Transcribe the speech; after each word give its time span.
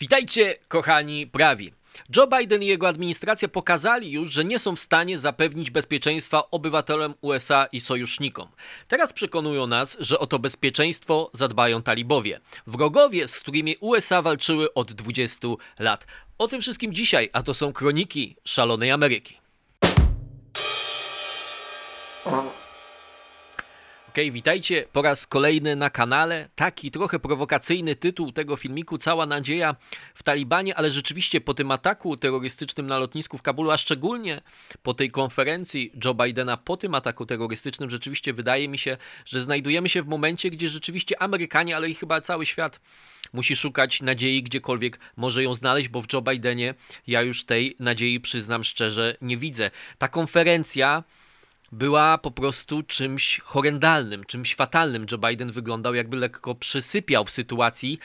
Witajcie, 0.00 0.54
kochani 0.68 1.26
prawi. 1.26 1.72
Joe 2.16 2.26
Biden 2.26 2.62
i 2.62 2.66
jego 2.66 2.88
administracja 2.88 3.48
pokazali 3.48 4.10
już, 4.10 4.32
że 4.32 4.44
nie 4.44 4.58
są 4.58 4.76
w 4.76 4.80
stanie 4.80 5.18
zapewnić 5.18 5.70
bezpieczeństwa 5.70 6.50
obywatelom 6.50 7.14
USA 7.20 7.66
i 7.72 7.80
sojusznikom. 7.80 8.48
Teraz 8.88 9.12
przekonują 9.12 9.66
nas, 9.66 9.96
że 10.00 10.18
o 10.18 10.26
to 10.26 10.38
bezpieczeństwo 10.38 11.30
zadbają 11.32 11.82
talibowie. 11.82 12.40
Wrogowie, 12.66 13.28
z 13.28 13.40
którymi 13.40 13.76
USA 13.80 14.22
walczyły 14.22 14.74
od 14.74 14.92
20 14.92 15.48
lat. 15.78 16.06
O 16.38 16.48
tym 16.48 16.60
wszystkim 16.60 16.94
dzisiaj, 16.94 17.30
a 17.32 17.42
to 17.42 17.54
są 17.54 17.72
kroniki 17.72 18.36
szalonej 18.44 18.90
Ameryki. 18.90 19.38
Okej, 24.14 24.24
okay, 24.24 24.32
witajcie 24.32 24.84
po 24.92 25.02
raz 25.02 25.26
kolejny 25.26 25.76
na 25.76 25.90
kanale. 25.90 26.48
Taki 26.54 26.90
trochę 26.90 27.18
prowokacyjny 27.18 27.96
tytuł 27.96 28.32
tego 28.32 28.56
filmiku, 28.56 28.98
Cała 28.98 29.26
nadzieja 29.26 29.76
w 30.14 30.22
Talibanie, 30.22 30.76
ale 30.76 30.90
rzeczywiście 30.90 31.40
po 31.40 31.54
tym 31.54 31.70
ataku 31.70 32.16
terrorystycznym 32.16 32.86
na 32.86 32.98
lotnisku 32.98 33.38
w 33.38 33.42
Kabulu, 33.42 33.70
a 33.70 33.76
szczególnie 33.76 34.40
po 34.82 34.94
tej 34.94 35.10
konferencji 35.10 35.92
Joe 36.04 36.14
Bidena, 36.14 36.56
po 36.56 36.76
tym 36.76 36.94
ataku 36.94 37.26
terrorystycznym, 37.26 37.90
rzeczywiście 37.90 38.32
wydaje 38.32 38.68
mi 38.68 38.78
się, 38.78 38.96
że 39.24 39.40
znajdujemy 39.40 39.88
się 39.88 40.02
w 40.02 40.06
momencie, 40.06 40.50
gdzie 40.50 40.68
rzeczywiście 40.68 41.22
Amerykanie, 41.22 41.76
ale 41.76 41.90
i 41.90 41.94
chyba 41.94 42.20
cały 42.20 42.46
świat 42.46 42.80
musi 43.32 43.56
szukać 43.56 44.02
nadziei 44.02 44.42
gdziekolwiek 44.42 44.98
może 45.16 45.42
ją 45.42 45.54
znaleźć, 45.54 45.88
bo 45.88 46.02
w 46.02 46.12
Joe 46.12 46.22
Bidenie 46.22 46.74
ja 47.06 47.22
już 47.22 47.44
tej 47.44 47.76
nadziei, 47.78 48.20
przyznam 48.20 48.64
szczerze, 48.64 49.16
nie 49.20 49.36
widzę. 49.36 49.70
Ta 49.98 50.08
konferencja 50.08 51.04
była 51.74 52.18
po 52.18 52.30
prostu 52.30 52.82
czymś 52.82 53.40
horrendalnym, 53.40 54.24
czymś 54.24 54.54
fatalnym. 54.54 55.06
Joe 55.12 55.18
Biden 55.18 55.52
wyglądał 55.52 55.94
jakby 55.94 56.16
lekko 56.16 56.54
przysypiał 56.54 57.24
w 57.24 57.30
sytuacji, 57.30 57.98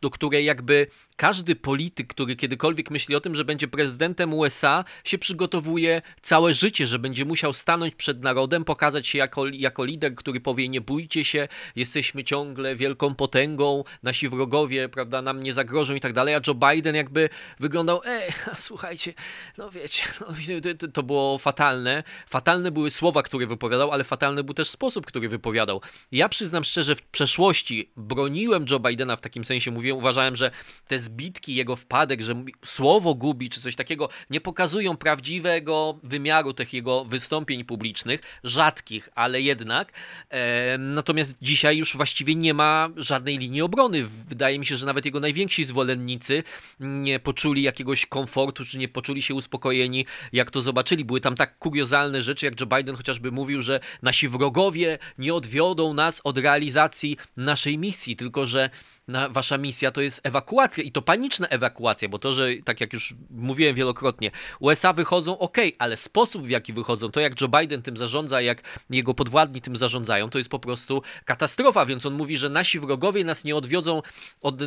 do 0.00 0.10
której 0.10 0.44
jakby 0.44 0.86
każdy 1.16 1.56
polityk, 1.56 2.08
który 2.08 2.36
kiedykolwiek 2.36 2.90
myśli 2.90 3.14
o 3.14 3.20
tym, 3.20 3.34
że 3.34 3.44
będzie 3.44 3.68
prezydentem 3.68 4.34
USA, 4.34 4.84
się 5.04 5.18
przygotowuje 5.18 6.02
całe 6.20 6.54
życie, 6.54 6.86
że 6.86 6.98
będzie 6.98 7.24
musiał 7.24 7.52
stanąć 7.52 7.94
przed 7.94 8.22
narodem, 8.22 8.64
pokazać 8.64 9.06
się 9.06 9.18
jako, 9.18 9.46
jako 9.46 9.84
lider, 9.84 10.14
który 10.14 10.40
powie: 10.40 10.68
Nie 10.68 10.80
bójcie 10.80 11.24
się, 11.24 11.48
jesteśmy 11.76 12.24
ciągle 12.24 12.76
wielką 12.76 13.14
potęgą, 13.14 13.84
nasi 14.02 14.28
wrogowie, 14.28 14.88
prawda, 14.88 15.22
nam 15.22 15.42
nie 15.42 15.54
zagrożą 15.54 15.94
i 15.94 16.00
tak 16.00 16.12
dalej. 16.12 16.34
A 16.34 16.40
Joe 16.46 16.54
Biden 16.54 16.94
jakby 16.94 17.28
wyglądał: 17.60 18.00
Ej, 18.04 18.30
słuchajcie, 18.56 19.14
no 19.58 19.70
wiecie, 19.70 20.02
no, 20.20 20.88
to, 20.92 21.02
było 21.02 21.38
fatalne. 21.38 22.02
Fatalne 22.26 22.70
były 22.70 22.90
słowa, 22.90 23.22
które 23.22 23.46
wypowiadał, 23.46 23.92
ale 23.92 24.04
fatalny 24.04 24.44
był 24.44 24.54
też 24.54 24.68
sposób, 24.68 25.06
który 25.06 25.28
wypowiadał. 25.28 25.80
Ja 26.12 26.28
przyznam 26.28 26.64
szczerze, 26.64 26.96
w 26.96 27.02
przeszłości 27.02 27.90
broniłem 27.96 28.64
Joe 28.70 28.80
Bidena 28.80 29.16
w 29.16 29.20
takim 29.20 29.44
sensie, 29.44 29.70
mówię, 29.70 29.94
uważałem, 29.94 30.36
że 30.36 30.50
te 30.88 30.98
zbitki, 31.04 31.54
jego 31.54 31.76
wpadek, 31.76 32.22
że 32.22 32.44
słowo 32.64 33.14
gubi 33.14 33.50
czy 33.50 33.60
coś 33.60 33.76
takiego, 33.76 34.08
nie 34.30 34.40
pokazują 34.40 34.96
prawdziwego 34.96 35.98
wymiaru 36.02 36.52
tych 36.52 36.72
jego 36.72 37.04
wystąpień 37.04 37.64
publicznych, 37.64 38.20
rzadkich, 38.44 39.08
ale 39.14 39.40
jednak. 39.40 39.92
E, 40.30 40.78
natomiast 40.78 41.36
dzisiaj 41.42 41.76
już 41.76 41.96
właściwie 41.96 42.34
nie 42.34 42.54
ma 42.54 42.88
żadnej 42.96 43.38
linii 43.38 43.62
obrony. 43.62 44.04
Wydaje 44.26 44.58
mi 44.58 44.66
się, 44.66 44.76
że 44.76 44.86
nawet 44.86 45.04
jego 45.04 45.20
najwięksi 45.20 45.64
zwolennicy 45.64 46.42
nie 46.80 47.20
poczuli 47.20 47.62
jakiegoś 47.62 48.06
komfortu, 48.06 48.64
czy 48.64 48.78
nie 48.78 48.88
poczuli 48.88 49.22
się 49.22 49.34
uspokojeni, 49.34 50.06
jak 50.32 50.50
to 50.50 50.62
zobaczyli. 50.62 51.04
Były 51.04 51.20
tam 51.20 51.34
tak 51.34 51.58
kuriozalne 51.58 52.22
rzeczy, 52.22 52.46
jak 52.46 52.60
Joe 52.60 52.66
Biden 52.66 52.96
chociażby 52.96 53.32
mówił, 53.32 53.62
że 53.62 53.80
nasi 54.02 54.28
wrogowie 54.28 54.98
nie 55.18 55.34
odwiodą 55.34 55.94
nas 55.94 56.20
od 56.24 56.38
realizacji 56.38 57.16
naszej 57.36 57.78
misji, 57.78 58.16
tylko 58.16 58.46
że 58.46 58.70
na, 59.08 59.28
wasza 59.28 59.58
misja 59.58 59.90
to 59.90 60.00
jest 60.00 60.20
ewakuacja 60.22 60.84
i 60.84 60.92
to 60.92 61.02
paniczna 61.02 61.48
ewakuacja, 61.48 62.08
bo 62.08 62.18
to, 62.18 62.34
że 62.34 62.48
tak 62.64 62.80
jak 62.80 62.92
już 62.92 63.14
mówiłem 63.30 63.74
wielokrotnie, 63.74 64.30
USA 64.60 64.92
wychodzą 64.92 65.38
ok, 65.38 65.56
ale 65.78 65.96
sposób 65.96 66.46
w 66.46 66.50
jaki 66.50 66.72
wychodzą, 66.72 67.10
to 67.10 67.20
jak 67.20 67.40
Joe 67.40 67.48
Biden 67.48 67.82
tym 67.82 67.96
zarządza, 67.96 68.40
jak 68.40 68.62
jego 68.90 69.14
podwładni 69.14 69.60
tym 69.60 69.76
zarządzają, 69.76 70.30
to 70.30 70.38
jest 70.38 70.50
po 70.50 70.58
prostu 70.58 71.02
katastrofa, 71.24 71.86
więc 71.86 72.06
on 72.06 72.14
mówi, 72.14 72.38
że 72.38 72.48
nasi 72.48 72.80
wrogowie 72.80 73.24
nas 73.24 73.44
nie 73.44 73.56
odwiodzą 73.56 74.02
od, 74.42 74.62
e, 74.62 74.66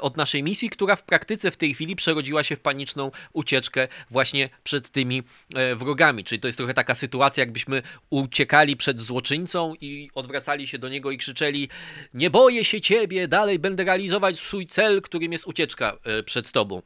od 0.00 0.16
naszej 0.16 0.42
misji, 0.42 0.70
która 0.70 0.96
w 0.96 1.02
praktyce 1.02 1.50
w 1.50 1.56
tej 1.56 1.74
chwili 1.74 1.96
przerodziła 1.96 2.42
się 2.42 2.56
w 2.56 2.60
paniczną 2.60 3.10
ucieczkę 3.32 3.88
właśnie 4.10 4.48
przed 4.64 4.90
tymi 4.90 5.22
e, 5.54 5.76
wrogami, 5.76 6.24
czyli 6.24 6.40
to 6.40 6.48
jest 6.48 6.58
trochę 6.58 6.74
taka 6.74 6.94
sytuacja, 6.94 7.40
jakbyśmy 7.42 7.82
uciekali 8.10 8.76
przed 8.76 9.02
złoczyńcą 9.02 9.74
i 9.80 10.10
odwracali 10.14 10.66
się 10.66 10.78
do 10.78 10.88
niego 10.88 11.10
i 11.10 11.18
krzyczeli 11.18 11.68
nie 12.14 12.30
boję 12.30 12.64
się 12.64 12.80
ciebie, 12.80 13.28
dalej 13.28 13.58
będę 13.64 13.84
realizować 13.84 14.38
swój 14.38 14.66
cel, 14.66 15.02
którym 15.02 15.32
jest 15.32 15.46
ucieczka 15.46 15.98
e, 16.04 16.22
przed 16.22 16.52
tobą. 16.52 16.82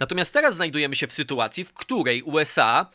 Natomiast 0.00 0.32
teraz 0.32 0.54
znajdujemy 0.54 0.96
się 0.96 1.06
w 1.06 1.12
sytuacji, 1.12 1.64
w 1.64 1.72
której 1.72 2.22
USA 2.22 2.90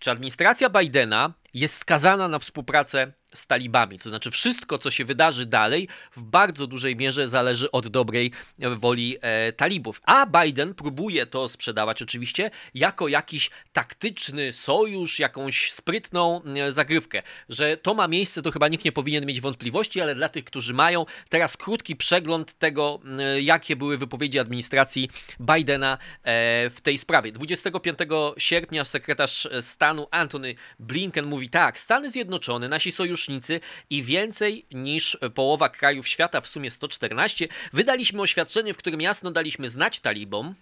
czy 0.00 0.10
administracja 0.10 0.70
Bidena 0.70 1.32
jest 1.56 1.76
skazana 1.76 2.28
na 2.28 2.38
współpracę 2.38 3.12
z 3.34 3.46
talibami. 3.46 3.98
To 3.98 4.08
znaczy, 4.08 4.30
wszystko, 4.30 4.78
co 4.78 4.90
się 4.90 5.04
wydarzy 5.04 5.46
dalej, 5.46 5.88
w 6.12 6.22
bardzo 6.22 6.66
dużej 6.66 6.96
mierze 6.96 7.28
zależy 7.28 7.70
od 7.70 7.88
dobrej 7.88 8.32
woli 8.76 9.16
e, 9.20 9.52
talibów. 9.52 10.00
A 10.04 10.26
Biden 10.26 10.74
próbuje 10.74 11.26
to 11.26 11.48
sprzedawać 11.48 12.02
oczywiście 12.02 12.50
jako 12.74 13.08
jakiś 13.08 13.50
taktyczny 13.72 14.52
sojusz, 14.52 15.18
jakąś 15.18 15.72
sprytną 15.72 16.42
e, 16.44 16.72
zagrywkę. 16.72 17.22
Że 17.48 17.76
to 17.76 17.94
ma 17.94 18.08
miejsce, 18.08 18.42
to 18.42 18.50
chyba 18.50 18.68
nikt 18.68 18.84
nie 18.84 18.92
powinien 18.92 19.26
mieć 19.26 19.40
wątpliwości, 19.40 20.00
ale 20.00 20.14
dla 20.14 20.28
tych, 20.28 20.44
którzy 20.44 20.74
mają, 20.74 21.06
teraz 21.28 21.56
krótki 21.56 21.96
przegląd 21.96 22.58
tego, 22.58 23.00
e, 23.18 23.42
jakie 23.42 23.76
były 23.76 23.98
wypowiedzi 23.98 24.38
administracji 24.38 25.10
Bidena 25.40 25.92
e, 25.92 25.98
w 26.70 26.80
tej 26.82 26.98
sprawie. 26.98 27.32
25 27.32 27.98
sierpnia 28.38 28.84
sekretarz 28.84 29.48
stanu 29.60 30.06
Antony 30.10 30.54
Blinken 30.78 31.26
mówi 31.26 31.45
tak, 31.50 31.78
Stany 31.78 32.10
Zjednoczone, 32.10 32.68
nasi 32.68 32.92
sojusznicy 32.92 33.60
i 33.90 34.02
więcej 34.02 34.66
niż 34.70 35.18
połowa 35.34 35.68
krajów 35.68 36.08
świata, 36.08 36.40
w 36.40 36.46
sumie 36.46 36.70
114, 36.70 37.48
wydaliśmy 37.72 38.22
oświadczenie, 38.22 38.74
w 38.74 38.76
którym 38.76 39.00
jasno 39.00 39.30
daliśmy 39.30 39.70
znać 39.70 40.00
talibom, 40.00 40.54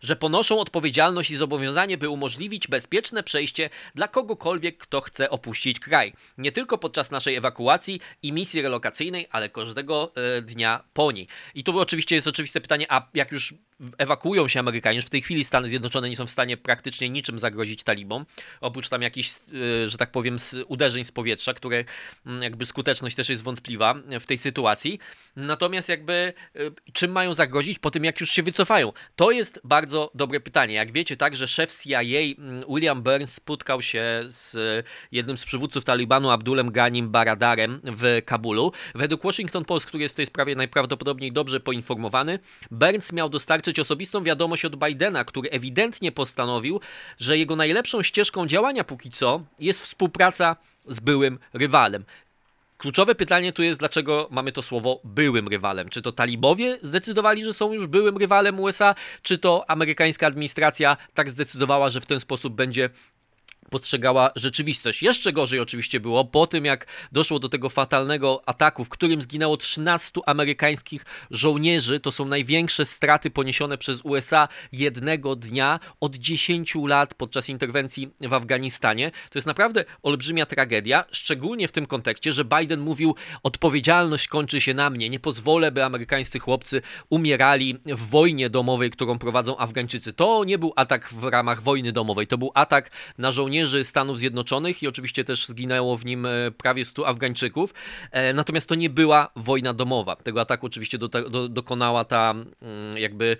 że 0.00 0.16
ponoszą 0.16 0.58
odpowiedzialność 0.58 1.30
i 1.30 1.36
zobowiązanie, 1.36 1.98
by 1.98 2.08
umożliwić 2.08 2.68
bezpieczne 2.68 3.22
przejście 3.22 3.70
dla 3.94 4.08
kogokolwiek, 4.08 4.78
kto 4.78 5.00
chce 5.00 5.30
opuścić 5.30 5.80
kraj. 5.80 6.12
Nie 6.38 6.52
tylko 6.52 6.78
podczas 6.78 7.10
naszej 7.10 7.36
ewakuacji 7.36 8.00
i 8.22 8.32
misji 8.32 8.62
relokacyjnej, 8.62 9.26
ale 9.30 9.48
każdego 9.48 10.12
e, 10.36 10.42
dnia 10.42 10.84
po 10.92 11.12
niej. 11.12 11.26
I 11.54 11.64
tu 11.64 11.78
oczywiście 11.78 12.14
jest 12.14 12.28
oczywiste 12.28 12.60
pytanie, 12.60 12.86
a 12.88 13.08
jak 13.14 13.32
już 13.32 13.54
ewakuują 13.98 14.48
się 14.48 14.60
Amerykanie, 14.60 15.02
w 15.02 15.10
tej 15.10 15.22
chwili 15.22 15.44
Stany 15.44 15.68
Zjednoczone 15.68 16.10
nie 16.10 16.16
są 16.16 16.26
w 16.26 16.30
stanie 16.30 16.56
praktycznie 16.56 17.08
niczym 17.08 17.38
zagrozić 17.38 17.82
talibom, 17.82 18.26
oprócz 18.60 18.88
tam 18.88 19.02
jakichś, 19.02 19.30
e, 19.84 19.88
że 19.88 19.98
tak 19.98 20.10
powiem, 20.10 20.36
uderzeń 20.66 21.04
z 21.04 21.12
powietrza, 21.12 21.54
które 21.54 21.84
mm, 22.26 22.42
jakby 22.42 22.66
skuteczność 22.66 23.16
też 23.16 23.28
jest 23.28 23.42
wątpliwa 23.42 23.94
w 24.20 24.26
tej 24.26 24.38
sytuacji. 24.38 24.98
Natomiast 25.36 25.88
jakby 25.88 26.32
e, 26.56 26.60
czym 26.92 27.12
mają 27.12 27.34
zagrozić 27.34 27.78
po 27.78 27.90
tym, 27.90 28.04
jak 28.04 28.20
już 28.20 28.30
się 28.30 28.42
wycofają? 28.42 28.92
To 29.16 29.30
jest 29.30 29.60
bardzo 29.68 30.10
dobre 30.14 30.40
pytanie. 30.40 30.74
Jak 30.74 30.92
wiecie, 30.92 31.16
tak, 31.16 31.36
że 31.36 31.48
szef 31.48 31.82
CIA 31.82 32.00
mm, 32.00 32.64
William 32.68 33.02
Burns 33.02 33.34
spotkał 33.34 33.82
się 33.82 34.02
z 34.26 34.56
jednym 35.12 35.38
z 35.38 35.44
przywódców 35.44 35.84
Talibanu, 35.84 36.30
Abdulem 36.30 36.72
Ghanim 36.72 37.10
Baradarem 37.10 37.80
w 37.84 38.22
Kabulu. 38.24 38.72
Według 38.94 39.22
Washington 39.22 39.64
Post, 39.64 39.86
który 39.86 40.02
jest 40.02 40.14
w 40.14 40.16
tej 40.16 40.26
sprawie 40.26 40.54
najprawdopodobniej 40.54 41.32
dobrze 41.32 41.60
poinformowany, 41.60 42.38
Burns 42.70 43.12
miał 43.12 43.28
dostarczyć 43.28 43.80
osobistą 43.80 44.24
wiadomość 44.24 44.64
od 44.64 44.76
Bidena, 44.76 45.24
który 45.24 45.50
ewidentnie 45.50 46.12
postanowił, 46.12 46.80
że 47.18 47.38
jego 47.38 47.56
najlepszą 47.56 48.02
ścieżką 48.02 48.46
działania 48.46 48.84
póki 48.84 49.10
co 49.10 49.40
jest 49.58 49.82
współpraca 49.82 50.56
z 50.86 51.00
byłym 51.00 51.38
rywalem. 51.52 52.04
Kluczowe 52.78 53.14
pytanie 53.14 53.52
tu 53.52 53.62
jest, 53.62 53.80
dlaczego 53.80 54.28
mamy 54.30 54.52
to 54.52 54.62
słowo 54.62 55.00
byłym 55.04 55.48
rywalem. 55.48 55.88
Czy 55.88 56.02
to 56.02 56.12
talibowie 56.12 56.78
zdecydowali, 56.82 57.44
że 57.44 57.52
są 57.52 57.72
już 57.72 57.86
byłym 57.86 58.16
rywalem 58.16 58.60
USA, 58.60 58.94
czy 59.22 59.38
to 59.38 59.70
amerykańska 59.70 60.26
administracja 60.26 60.96
tak 61.14 61.30
zdecydowała, 61.30 61.88
że 61.88 62.00
w 62.00 62.06
ten 62.06 62.20
sposób 62.20 62.54
będzie 62.54 62.90
postrzegała 63.70 64.30
rzeczywistość. 64.36 65.02
Jeszcze 65.02 65.32
gorzej 65.32 65.60
oczywiście 65.60 66.00
było 66.00 66.24
po 66.24 66.46
tym, 66.46 66.64
jak 66.64 66.86
doszło 67.12 67.38
do 67.38 67.48
tego 67.48 67.68
fatalnego 67.68 68.42
ataku, 68.46 68.84
w 68.84 68.88
którym 68.88 69.22
zginęło 69.22 69.56
13 69.56 70.20
amerykańskich 70.26 71.04
żołnierzy. 71.30 72.00
To 72.00 72.12
są 72.12 72.24
największe 72.24 72.86
straty 72.86 73.30
poniesione 73.30 73.78
przez 73.78 74.00
USA 74.04 74.48
jednego 74.72 75.36
dnia 75.36 75.80
od 76.00 76.16
10 76.16 76.74
lat 76.74 77.14
podczas 77.14 77.48
interwencji 77.48 78.10
w 78.20 78.32
Afganistanie. 78.32 79.10
To 79.10 79.38
jest 79.38 79.46
naprawdę 79.46 79.84
olbrzymia 80.02 80.46
tragedia, 80.46 81.04
szczególnie 81.10 81.68
w 81.68 81.72
tym 81.72 81.86
kontekście, 81.86 82.32
że 82.32 82.44
Biden 82.44 82.80
mówił: 82.80 83.14
Odpowiedzialność 83.42 84.28
kończy 84.28 84.60
się 84.60 84.74
na 84.74 84.90
mnie. 84.90 85.08
Nie 85.08 85.20
pozwolę, 85.20 85.72
by 85.72 85.84
amerykańscy 85.84 86.38
chłopcy 86.38 86.82
umierali 87.10 87.78
w 87.86 88.08
wojnie 88.08 88.50
domowej, 88.50 88.90
którą 88.90 89.18
prowadzą 89.18 89.58
Afgańczycy. 89.58 90.12
To 90.12 90.44
nie 90.44 90.58
był 90.58 90.72
atak 90.76 91.08
w 91.08 91.24
ramach 91.24 91.62
wojny 91.62 91.92
domowej, 91.92 92.26
to 92.26 92.38
był 92.38 92.50
atak 92.54 92.90
na 93.18 93.32
żołnierzy 93.32 93.57
żołnierzy 93.66 93.84
Stanów 93.84 94.18
Zjednoczonych 94.18 94.82
i 94.82 94.88
oczywiście 94.88 95.24
też 95.24 95.46
zginęło 95.46 95.96
w 95.96 96.04
nim 96.04 96.26
prawie 96.58 96.84
100 96.84 97.06
Afgańczyków. 97.06 97.74
Natomiast 98.34 98.68
to 98.68 98.74
nie 98.74 98.90
była 98.90 99.30
wojna 99.36 99.74
domowa. 99.74 100.16
Tego 100.16 100.40
ataku 100.40 100.66
oczywiście 100.66 100.98
do, 100.98 101.08
do, 101.08 101.48
dokonała 101.48 102.04
ta 102.04 102.30
mm, 102.30 102.96
jakby 102.96 103.36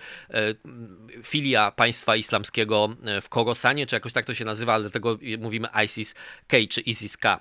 filia 1.23 1.71
państwa 1.71 2.15
islamskiego 2.15 2.95
w 3.21 3.29
Korosanie, 3.29 3.87
czy 3.87 3.95
jakoś 3.95 4.13
tak 4.13 4.25
to 4.25 4.33
się 4.33 4.45
nazywa, 4.45 4.73
ale 4.73 4.83
dlatego 4.83 5.17
mówimy 5.39 5.67
ISIS-K 5.85 6.57
czy 6.69 6.81
ISIS-K. 6.81 7.39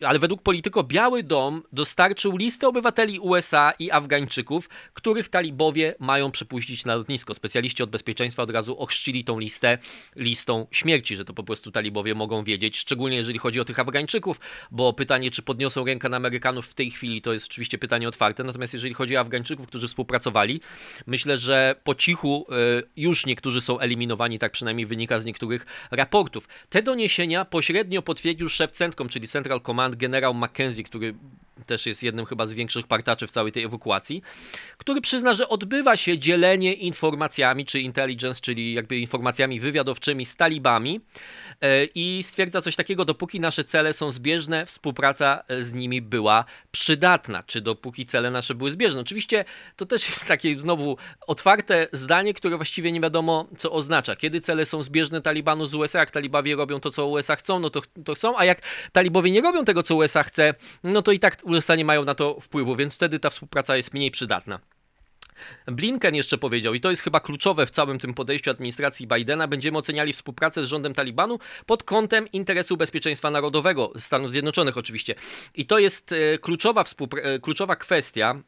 Ale 0.00 0.18
według 0.18 0.42
Polityko 0.42 0.84
Biały 0.84 1.22
Dom 1.22 1.62
dostarczył 1.72 2.36
listę 2.36 2.68
obywateli 2.68 3.20
USA 3.20 3.72
i 3.78 3.90
Afgańczyków, 3.90 4.68
których 4.94 5.28
talibowie 5.28 5.94
mają 5.98 6.30
przepuścić 6.30 6.84
na 6.84 6.94
lotnisko. 6.94 7.34
Specjaliści 7.34 7.82
od 7.82 7.90
bezpieczeństwa 7.90 8.42
od 8.42 8.50
razu 8.50 8.78
ochrzcili 8.78 9.24
tą 9.24 9.38
listę 9.38 9.78
listą 10.16 10.66
śmierci, 10.70 11.16
że 11.16 11.24
to 11.24 11.34
po 11.34 11.42
prostu 11.42 11.70
talibowie 11.70 12.14
mogą 12.14 12.44
wiedzieć, 12.44 12.76
szczególnie 12.76 13.16
jeżeli 13.16 13.38
chodzi 13.38 13.60
o 13.60 13.64
tych 13.64 13.78
Afgańczyków, 13.78 14.40
bo 14.70 14.92
pytanie, 14.92 15.30
czy 15.30 15.42
podniosą 15.42 15.84
rękę 15.84 16.08
na 16.08 16.16
Amerykanów 16.16 16.66
w 16.66 16.74
tej 16.74 16.90
chwili, 16.90 17.22
to 17.22 17.32
jest 17.32 17.46
oczywiście 17.46 17.78
pytanie 17.78 18.08
otwarte. 18.08 18.44
Natomiast 18.44 18.72
jeżeli 18.72 18.94
chodzi 18.94 19.16
o 19.16 19.20
Afgańczyków, 19.20 19.66
którzy 19.66 19.88
współpracowali, 19.88 20.60
myślę, 21.06 21.38
że 21.38 21.74
po 21.84 21.94
cichu 21.94 22.46
e, 22.50 22.54
już 22.96 23.26
niektórzy 23.26 23.60
są 23.60 23.78
eliminowani, 23.78 24.38
tak 24.38 24.52
przynajmniej 24.52 24.86
wynika 24.86 25.20
z 25.20 25.24
niektórych 25.24 25.66
raportów. 25.90 26.48
Te 26.68 26.82
doniesienia 26.82 27.44
pośrednio 27.44 28.02
potwierdził 28.02 28.48
szef 28.48 28.70
CENTCOM, 28.70 29.08
czyli 29.08 29.27
Central 29.28 29.60
Command, 29.60 29.96
generał 29.96 30.34
McKenzie, 30.34 30.82
który 30.82 31.14
też 31.66 31.86
jest 31.86 32.02
jednym 32.02 32.26
chyba 32.26 32.46
z 32.46 32.52
większych 32.52 32.86
partaczy 32.86 33.26
w 33.26 33.30
całej 33.30 33.52
tej 33.52 33.64
ewakuacji, 33.64 34.22
który 34.78 35.00
przyzna, 35.00 35.34
że 35.34 35.48
odbywa 35.48 35.96
się 35.96 36.18
dzielenie 36.18 36.74
informacjami, 36.74 37.66
czy 37.66 37.80
intelligence, 37.80 38.40
czyli 38.40 38.72
jakby 38.72 38.98
informacjami 38.98 39.60
wywiadowczymi 39.60 40.26
z 40.26 40.36
talibami 40.36 41.00
e, 41.60 41.84
i 41.84 42.22
stwierdza 42.22 42.60
coś 42.60 42.76
takiego, 42.76 43.04
dopóki 43.04 43.40
nasze 43.40 43.64
cele 43.64 43.92
są 43.92 44.10
zbieżne, 44.10 44.66
współpraca 44.66 45.44
z 45.60 45.72
nimi 45.72 46.02
była 46.02 46.44
przydatna, 46.70 47.42
czy 47.42 47.60
dopóki 47.60 48.06
cele 48.06 48.30
nasze 48.30 48.54
były 48.54 48.70
zbieżne. 48.70 49.00
Oczywiście 49.00 49.44
to 49.76 49.86
też 49.86 50.08
jest 50.08 50.24
takie 50.26 50.60
znowu 50.60 50.96
otwarte 51.26 51.86
zdanie, 51.92 52.34
które 52.34 52.56
właściwie 52.56 52.92
nie 52.92 53.00
wiadomo, 53.00 53.48
co 53.58 53.72
oznacza. 53.72 54.16
Kiedy 54.16 54.40
cele 54.40 54.66
są 54.66 54.82
zbieżne 54.82 55.22
Talibanu 55.22 55.66
z 55.66 55.74
USA, 55.74 55.98
jak 55.98 56.10
talibowie 56.10 56.56
robią 56.56 56.80
to, 56.80 56.90
co 56.90 57.06
USA 57.06 57.36
chcą, 57.36 57.58
no 57.58 57.70
to, 57.70 57.80
to 58.04 58.14
chcą, 58.14 58.38
a 58.38 58.44
jak 58.44 58.60
talibowie 58.92 59.30
nie 59.30 59.40
robią 59.40 59.64
tego, 59.64 59.82
co 59.82 59.96
USA 59.96 60.22
chce, 60.22 60.54
no 60.84 61.02
to 61.02 61.12
i 61.12 61.18
tak 61.18 61.36
USA 61.48 61.74
nie 61.74 61.84
mają 61.84 62.04
na 62.04 62.14
to 62.14 62.40
wpływu, 62.40 62.76
więc 62.76 62.94
wtedy 62.94 63.20
ta 63.20 63.30
współpraca 63.30 63.76
jest 63.76 63.94
mniej 63.94 64.10
przydatna. 64.10 64.60
Blinken 65.66 66.14
jeszcze 66.14 66.38
powiedział, 66.38 66.74
i 66.74 66.80
to 66.80 66.90
jest 66.90 67.02
chyba 67.02 67.20
kluczowe 67.20 67.66
w 67.66 67.70
całym 67.70 67.98
tym 67.98 68.14
podejściu 68.14 68.50
administracji 68.50 69.06
Bidena, 69.06 69.48
będziemy 69.48 69.78
oceniali 69.78 70.12
współpracę 70.12 70.62
z 70.62 70.66
rządem 70.66 70.94
Talibanu 70.94 71.38
pod 71.66 71.82
kątem 71.82 72.28
interesu 72.32 72.76
bezpieczeństwa 72.76 73.30
narodowego 73.30 73.92
Stanów 73.98 74.32
Zjednoczonych 74.32 74.76
oczywiście. 74.76 75.14
I 75.54 75.66
to 75.66 75.78
jest 75.78 76.12
e, 76.12 76.38
kluczowa, 76.38 76.84
e, 77.22 77.38
kluczowa 77.38 77.76
kwestia, 77.76 78.42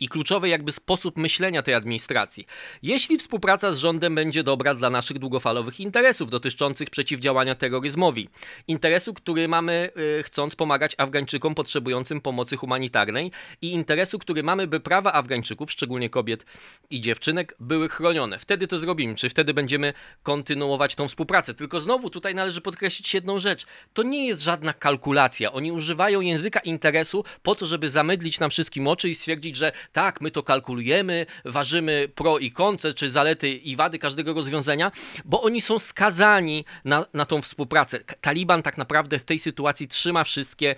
i 0.00 0.08
kluczowy 0.08 0.48
jakby 0.48 0.72
sposób 0.72 1.16
myślenia 1.16 1.62
tej 1.62 1.74
administracji. 1.74 2.46
Jeśli 2.82 3.18
współpraca 3.18 3.72
z 3.72 3.78
rządem 3.78 4.14
będzie 4.14 4.42
dobra 4.42 4.74
dla 4.74 4.90
naszych 4.90 5.18
długofalowych 5.18 5.80
interesów 5.80 6.30
dotyczących 6.30 6.90
przeciwdziałania 6.90 7.54
terroryzmowi, 7.54 8.28
interesu, 8.68 9.14
który 9.14 9.48
mamy 9.48 9.90
e, 10.18 10.22
chcąc 10.22 10.56
pomagać 10.56 10.94
Afgańczykom 10.98 11.54
potrzebującym 11.54 12.20
pomocy 12.20 12.56
humanitarnej 12.56 13.32
i 13.62 13.72
interesu, 13.72 14.18
który 14.18 14.42
mamy, 14.42 14.66
by 14.66 14.80
prawa 14.80 15.12
Afgańczyków, 15.12 15.72
szczególnie 15.72 16.10
kobiet 16.10 16.46
i 16.90 17.00
dziewczynek, 17.00 17.54
były 17.60 17.88
chronione. 17.88 18.38
Wtedy 18.38 18.66
to 18.66 18.78
zrobimy, 18.78 19.14
czy 19.14 19.28
wtedy 19.28 19.54
będziemy 19.54 19.92
kontynuować 20.22 20.94
tą 20.94 21.08
współpracę. 21.08 21.54
Tylko 21.54 21.80
znowu 21.80 22.10
tutaj 22.10 22.34
należy 22.34 22.60
podkreślić 22.60 23.14
jedną 23.14 23.38
rzecz. 23.38 23.66
To 23.92 24.02
nie 24.02 24.26
jest 24.26 24.42
żadna 24.42 24.72
kalkulacja. 24.72 25.52
Oni 25.52 25.72
używają 25.72 26.20
języka 26.20 26.60
interesu 26.60 27.24
po 27.42 27.54
to, 27.54 27.66
żeby 27.66 27.88
zamydlić 27.88 28.40
nam 28.40 28.50
wszystkim 28.50 28.86
oczy 28.86 29.08
i 29.08 29.14
stwierdzić, 29.14 29.47
że 29.56 29.72
tak, 29.92 30.20
my 30.20 30.30
to 30.30 30.42
kalkulujemy, 30.42 31.26
ważymy 31.44 32.08
pro 32.14 32.38
i 32.38 32.50
konce, 32.50 32.94
czy 32.94 33.10
zalety 33.10 33.50
i 33.50 33.76
wady 33.76 33.98
każdego 33.98 34.34
rozwiązania, 34.34 34.92
bo 35.24 35.42
oni 35.42 35.60
są 35.60 35.78
skazani 35.78 36.64
na, 36.84 37.06
na 37.14 37.26
tą 37.26 37.42
współpracę. 37.42 37.98
Taliban 38.20 38.62
tak 38.62 38.78
naprawdę 38.78 39.18
w 39.18 39.24
tej 39.24 39.38
sytuacji 39.38 39.88
trzyma 39.88 40.24
wszystkie 40.24 40.74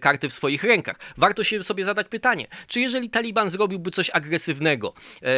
karty 0.00 0.28
w 0.28 0.32
swoich 0.32 0.64
rękach. 0.64 0.96
Warto 1.16 1.44
się 1.44 1.62
sobie 1.62 1.84
zadać 1.84 2.08
pytanie, 2.08 2.46
czy 2.66 2.80
jeżeli 2.80 3.10
Taliban 3.10 3.50
zrobiłby 3.50 3.90
coś 3.90 4.10
agresywnego, 4.10 4.94
e, 5.22 5.28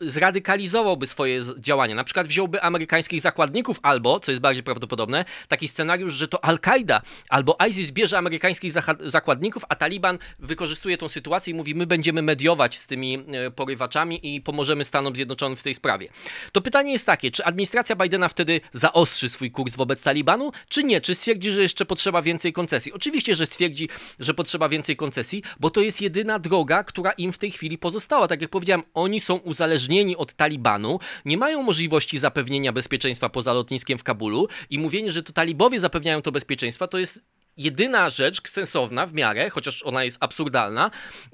zradykalizowałby 0.00 1.06
swoje 1.06 1.40
działania, 1.58 1.94
na 1.94 2.04
przykład 2.04 2.26
wziąłby 2.26 2.62
amerykańskich 2.62 3.20
zakładników, 3.20 3.78
albo, 3.82 4.20
co 4.20 4.30
jest 4.30 4.42
bardziej 4.42 4.62
prawdopodobne, 4.62 5.24
taki 5.48 5.68
scenariusz, 5.68 6.14
że 6.14 6.28
to 6.28 6.44
Al-Kaida 6.44 7.02
albo 7.28 7.58
ISIS 7.68 7.90
bierze 7.90 8.18
amerykańskich 8.18 8.72
zakładników, 9.00 9.62
a 9.68 9.74
Taliban 9.74 10.18
wykorzystuje 10.38 10.98
tą 10.98 11.08
sytuację 11.08 11.35
sytuacji 11.36 11.50
i 11.50 11.54
mówi, 11.54 11.74
my 11.74 11.86
będziemy 11.86 12.22
mediować 12.22 12.78
z 12.78 12.86
tymi 12.86 13.24
e, 13.32 13.50
porywaczami 13.50 14.34
i 14.34 14.40
pomożemy 14.40 14.84
Stanom 14.84 15.16
Zjednoczonym 15.16 15.56
w 15.56 15.62
tej 15.62 15.74
sprawie. 15.74 16.08
To 16.52 16.60
pytanie 16.60 16.92
jest 16.92 17.06
takie, 17.06 17.30
czy 17.30 17.44
administracja 17.44 17.96
Bidena 17.96 18.28
wtedy 18.28 18.60
zaostrzy 18.72 19.28
swój 19.28 19.50
kurs 19.50 19.76
wobec 19.76 20.02
Talibanu, 20.02 20.52
czy 20.68 20.84
nie? 20.84 21.00
Czy 21.00 21.14
stwierdzi, 21.14 21.52
że 21.52 21.62
jeszcze 21.62 21.84
potrzeba 21.84 22.22
więcej 22.22 22.52
koncesji? 22.52 22.92
Oczywiście, 22.92 23.34
że 23.34 23.46
stwierdzi, 23.46 23.88
że 24.20 24.34
potrzeba 24.34 24.68
więcej 24.68 24.96
koncesji, 24.96 25.42
bo 25.60 25.70
to 25.70 25.80
jest 25.80 26.00
jedyna 26.00 26.38
droga, 26.38 26.84
która 26.84 27.12
im 27.12 27.32
w 27.32 27.38
tej 27.38 27.50
chwili 27.50 27.78
pozostała. 27.78 28.28
Tak 28.28 28.40
jak 28.40 28.50
powiedziałem, 28.50 28.82
oni 28.94 29.20
są 29.20 29.36
uzależnieni 29.36 30.16
od 30.16 30.34
Talibanu, 30.34 30.98
nie 31.24 31.36
mają 31.36 31.62
możliwości 31.62 32.18
zapewnienia 32.18 32.72
bezpieczeństwa 32.72 33.28
poza 33.28 33.52
lotniskiem 33.52 33.98
w 33.98 34.02
Kabulu 34.02 34.48
i 34.70 34.78
mówienie, 34.78 35.12
że 35.12 35.22
to 35.22 35.32
talibowie 35.32 35.80
zapewniają 35.80 36.22
to 36.22 36.32
bezpieczeństwo, 36.32 36.88
to 36.88 36.98
jest 36.98 37.35
jedyna 37.56 38.10
rzecz 38.10 38.48
sensowna 38.48 39.06
w 39.06 39.12
miarę, 39.12 39.50
chociaż 39.50 39.82
ona 39.82 40.04
jest 40.04 40.16
absurdalna, 40.20 40.90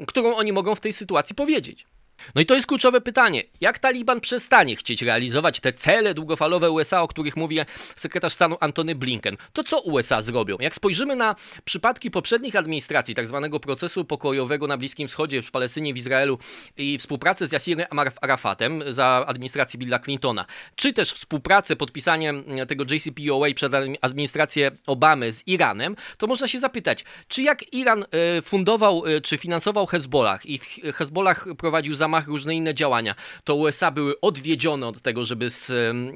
którą 0.06 0.36
oni 0.36 0.52
mogą 0.52 0.74
w 0.74 0.80
tej 0.80 0.92
sytuacji 0.92 1.36
powiedzieć. 1.36 1.86
No 2.34 2.40
i 2.40 2.46
to 2.46 2.54
jest 2.54 2.66
kluczowe 2.66 3.00
pytanie. 3.00 3.42
Jak 3.60 3.78
Taliban 3.78 4.20
przestanie 4.20 4.76
chcieć 4.76 5.02
realizować 5.02 5.60
te 5.60 5.72
cele 5.72 6.14
długofalowe 6.14 6.70
USA, 6.70 7.02
o 7.02 7.08
których 7.08 7.36
mówi 7.36 7.58
sekretarz 7.96 8.32
stanu 8.32 8.56
Antony 8.60 8.94
Blinken? 8.94 9.36
To 9.52 9.64
co 9.64 9.80
USA 9.80 10.22
zrobią? 10.22 10.56
Jak 10.60 10.74
spojrzymy 10.74 11.16
na 11.16 11.34
przypadki 11.64 12.10
poprzednich 12.10 12.56
administracji, 12.56 13.14
tak 13.14 13.26
zwanego 13.26 13.60
procesu 13.60 14.04
pokojowego 14.04 14.66
na 14.66 14.76
Bliskim 14.76 15.08
Wschodzie, 15.08 15.42
w 15.42 15.50
Palestynie, 15.50 15.94
w 15.94 15.96
Izraelu 15.96 16.38
i 16.76 16.98
współpracę 16.98 17.46
z 17.46 17.52
Yasirem 17.52 17.86
Arafatem 18.20 18.82
za 18.88 19.24
administracji 19.26 19.78
Billa 19.78 19.98
Clintona, 19.98 20.46
czy 20.76 20.92
też 20.92 21.12
współpracę, 21.12 21.76
podpisanie 21.76 22.34
tego 22.68 22.84
JCPOA 22.84 23.54
przed 23.54 23.72
administrację 24.00 24.70
Obamy 24.86 25.32
z 25.32 25.48
Iranem, 25.48 25.96
to 26.18 26.26
można 26.26 26.48
się 26.48 26.58
zapytać, 26.58 27.04
czy 27.28 27.42
jak 27.42 27.74
Iran 27.74 28.04
e, 28.04 28.42
fundował 28.42 29.06
e, 29.06 29.20
czy 29.20 29.38
finansował 29.38 29.86
Hezbollah 29.86 30.46
i 30.46 30.58
Hezbollah 30.94 31.44
prowadził 31.58 31.94
zamach 31.94 32.11
zamach, 32.12 32.28
różne 32.28 32.54
inne 32.54 32.74
działania, 32.74 33.14
to 33.44 33.54
USA 33.54 33.90
były 33.90 34.20
odwiedzione 34.20 34.86
od 34.86 35.00
tego, 35.00 35.24
żeby 35.24 35.50
z 35.50 35.72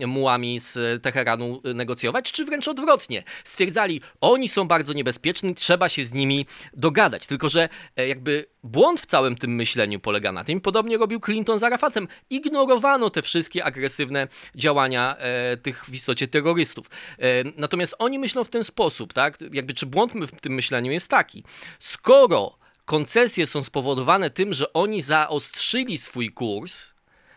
mułami 0.07 0.61
z 0.61 1.03
Teheranu 1.03 1.63
negocjować, 1.75 2.33
czy 2.33 2.45
wręcz 2.45 2.69
odwrotnie. 2.69 3.23
Stwierdzali, 3.45 4.01
oni 4.21 4.49
są 4.49 4.69
bardzo 4.69 4.93
niebezpieczni, 4.93 5.55
trzeba 5.55 5.89
się 5.89 6.05
z 6.05 6.13
nimi 6.13 6.47
dogadać. 6.75 7.27
Tylko, 7.27 7.49
że 7.49 7.69
e, 7.97 8.09
jakby 8.09 8.47
błąd 8.63 9.01
w 9.01 9.07
całym 9.07 9.37
tym 9.37 9.55
myśleniu 9.55 10.01
polega 10.01 10.33
na 10.33 10.45
tym, 10.45 10.61
podobnie 10.61 10.99
robił 10.99 11.21
Clinton 11.21 11.59
z 11.59 11.63
Arafatem. 11.63 12.09
Ignorowano 12.31 13.11
te 13.11 13.23
wszystkie 13.23 13.65
agresywne 13.65 14.29
działania 14.55 15.17
e, 15.17 15.57
tych 15.57 15.85
w 15.85 15.95
istocie 15.95 16.29
terrorystów. 16.29 16.87
E, 17.19 17.27
natomiast 17.57 17.95
oni 17.99 18.19
myślą 18.19 18.45
w 18.45 18.51
ten 18.51 18.65
sposób, 18.65 19.13
tak? 19.13 19.39
Jakby 19.53 19.75
czy 19.75 19.87
błąd 19.87 20.13
w 20.13 20.41
tym 20.41 20.53
myśleniu 20.55 20.93
jest 20.93 21.09
taki. 21.09 21.45
Skoro 21.79 22.66
koncesje 22.87 23.47
są 23.47 23.65
spowodowane 23.65 24.31
tym, 24.31 24.55
że 24.55 24.73
oni 24.73 25.03
zaostrzyli 25.03 25.99
swój 25.99 26.33
kurs, 26.33 26.93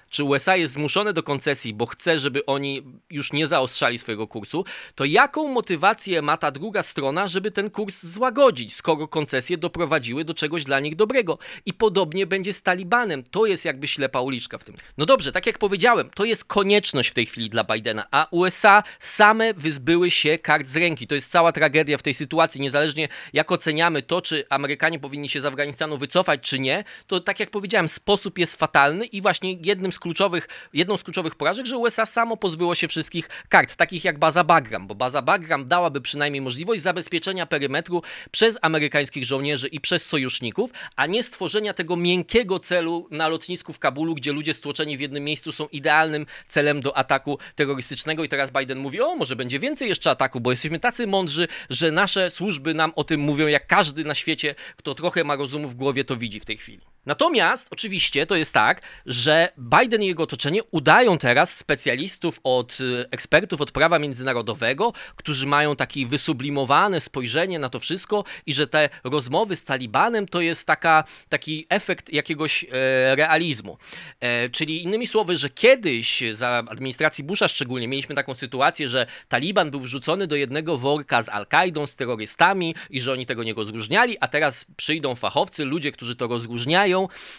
czy 0.10 0.24
USA 0.24 0.56
jest 0.56 0.74
zmuszone 0.74 1.14
do 1.14 1.24
koncesji, 1.24 1.74
bo 1.74 1.86
chce, 1.86 2.20
żeby 2.20 2.46
oni 2.46 2.84
już 3.10 3.34
nie 3.34 3.48
zaostrzali 3.48 4.00
swojego 4.00 4.28
kursu, 4.28 4.66
to 4.96 5.06
jaką 5.06 5.48
motywację 5.48 6.22
ma 6.22 6.38
ta 6.38 6.52
druga 6.52 6.84
strona, 6.84 7.28
żeby 7.28 7.52
ten 7.52 7.70
kurs 7.70 8.04
złagodzić, 8.04 8.76
skoro 8.76 9.08
koncesje 9.08 9.58
doprowadziły 9.58 10.26
do 10.26 10.34
czegoś 10.34 10.64
dla 10.64 10.80
nich 10.80 10.96
dobrego? 10.96 11.38
I 11.66 11.74
podobnie 11.74 12.28
będzie 12.28 12.54
z 12.54 12.62
Talibanem. 12.62 13.24
To 13.24 13.46
jest 13.46 13.66
jakby 13.66 13.88
ślepa 13.88 14.22
uliczka 14.22 14.58
w 14.58 14.64
tym. 14.64 14.76
No 14.98 15.06
dobrze, 15.06 15.32
tak 15.32 15.46
jak 15.46 15.58
powiedziałem, 15.58 16.10
to 16.10 16.26
jest 16.26 16.46
konieczność 16.46 17.10
w 17.10 17.14
tej 17.14 17.26
chwili 17.26 17.50
dla 17.50 17.64
Bidena, 17.64 18.08
a 18.12 18.28
USA 18.32 18.84
same 19.00 19.54
wyzbyły 19.54 20.12
się 20.12 20.38
kart 20.38 20.68
z 20.68 20.76
ręki. 20.76 21.08
To 21.08 21.16
jest 21.16 21.32
cała 21.32 21.52
tragedia 21.52 21.98
w 21.98 22.04
tej 22.04 22.14
sytuacji, 22.14 22.62
niezależnie 22.62 23.08
jak 23.34 23.52
oceniamy 23.52 24.02
to, 24.02 24.22
czy 24.22 24.46
Amerykanie 24.50 25.00
powinni 25.00 25.30
się 25.30 25.42
z 25.42 25.46
Afganistanu 25.46 25.98
wycofać, 25.98 26.42
czy 26.42 26.60
nie, 26.60 26.84
to 27.08 27.20
tak 27.20 27.40
jak 27.40 27.50
powiedziałem, 27.50 27.90
sposób 27.90 28.38
jest 28.38 28.56
fatalny 28.56 29.06
i 29.06 29.22
właśnie 29.22 29.54
jednym 29.54 29.92
z 29.92 29.99
kluczowych, 30.00 30.48
jedną 30.74 30.98
z 30.98 31.04
kluczowych 31.04 31.36
porażek, 31.36 31.66
że 31.66 31.78
USA 31.78 32.06
samo 32.06 32.38
pozbyło 32.38 32.76
się 32.76 32.88
wszystkich 32.88 33.30
kart, 33.50 33.76
takich 33.76 34.04
jak 34.04 34.20
baza 34.20 34.44
Bagram, 34.44 34.88
bo 34.88 34.96
baza 34.96 35.22
Bagram 35.22 35.66
dałaby 35.66 36.02
przynajmniej 36.02 36.42
możliwość 36.42 36.82
zabezpieczenia 36.82 37.46
perymetru 37.46 38.02
przez 38.32 38.58
amerykańskich 38.62 39.26
żołnierzy 39.26 39.68
i 39.68 39.80
przez 39.80 40.06
sojuszników, 40.06 40.72
a 40.96 41.06
nie 41.06 41.24
stworzenia 41.24 41.74
tego 41.74 41.96
miękkiego 41.96 42.60
celu 42.60 43.08
na 43.12 43.28
lotnisku 43.28 43.74
w 43.74 43.80
Kabulu, 43.80 44.16
gdzie 44.16 44.32
ludzie 44.32 44.54
stłoczeni 44.54 44.98
w 44.98 45.00
jednym 45.00 45.24
miejscu 45.24 45.52
są 45.52 45.68
idealnym 45.68 46.26
celem 46.48 46.82
do 46.82 46.98
ataku 46.98 47.38
terrorystycznego 47.56 48.24
i 48.24 48.30
teraz 48.30 48.52
Biden 48.52 48.80
mówi, 48.80 49.02
o 49.02 49.16
może 49.16 49.36
będzie 49.36 49.60
więcej 49.60 49.90
jeszcze 49.90 50.12
ataku, 50.12 50.40
bo 50.40 50.52
jesteśmy 50.52 50.80
tacy 50.80 51.08
mądrzy, 51.08 51.48
że 51.70 51.92
nasze 51.92 52.32
służby 52.32 52.74
nam 52.74 52.92
o 52.96 53.04
tym 53.04 53.22
mówią, 53.22 53.48
jak 53.48 53.68
każdy 53.68 54.04
na 54.04 54.16
świecie, 54.16 54.56
kto 54.76 54.96
trochę 54.96 55.24
ma 55.24 55.36
rozumu 55.36 55.68
w 55.68 55.76
głowie, 55.76 56.04
to 56.04 56.18
widzi 56.18 56.40
w 56.40 56.46
tej 56.46 56.58
chwili. 56.58 56.82
Natomiast 57.06 57.68
oczywiście 57.72 58.26
to 58.26 58.36
jest 58.36 58.54
tak, 58.54 58.82
że 59.06 59.50
Biden 59.58 60.04
i 60.04 60.08
jego 60.08 60.24
otoczenie 60.24 60.64
udają 60.64 61.18
teraz 61.18 61.58
specjalistów 61.58 62.40
od 62.44 62.80
y, 62.80 63.06
ekspertów 63.12 63.62
od 63.62 63.72
prawa 63.72 64.00
międzynarodowego, 64.00 64.94
którzy 65.16 65.48
mają 65.48 65.76
takie 65.76 66.06
wysublimowane 66.06 67.02
spojrzenie 67.02 67.60
na 67.60 67.70
to 67.70 67.80
wszystko 67.80 68.24
i 68.46 68.54
że 68.54 68.68
te 68.68 68.90
rozmowy 69.04 69.56
z 69.56 69.64
Talibanem 69.64 70.28
to 70.28 70.42
jest 70.42 70.68
taka, 70.68 71.04
taki 71.30 71.66
efekt 71.70 72.14
jakiegoś 72.14 72.64
e, 72.64 73.16
realizmu. 73.16 73.78
E, 74.20 74.50
czyli 74.50 74.84
innymi 74.84 75.08
słowy, 75.08 75.38
że 75.38 75.50
kiedyś 75.50 76.24
za 76.32 76.64
administracji 76.70 77.24
Busha 77.24 77.48
szczególnie 77.48 77.88
mieliśmy 77.88 78.16
taką 78.16 78.34
sytuację, 78.34 78.90
że 78.90 79.06
Taliban 79.28 79.72
był 79.72 79.80
wrzucony 79.80 80.28
do 80.28 80.36
jednego 80.36 80.78
worka 80.78 81.22
z 81.22 81.30
Al-Kaidą, 81.30 81.86
z 81.86 81.96
terrorystami 81.96 82.76
i 82.90 83.02
że 83.02 83.14
oni 83.14 83.26
tego 83.26 83.44
nie 83.44 83.54
rozróżniali, 83.54 84.18
a 84.20 84.28
teraz 84.28 84.66
przyjdą 84.78 85.16
fachowcy, 85.16 85.66
ludzie, 85.66 85.92
którzy 85.92 86.16
to 86.16 86.28
rozróżniają 86.28 86.89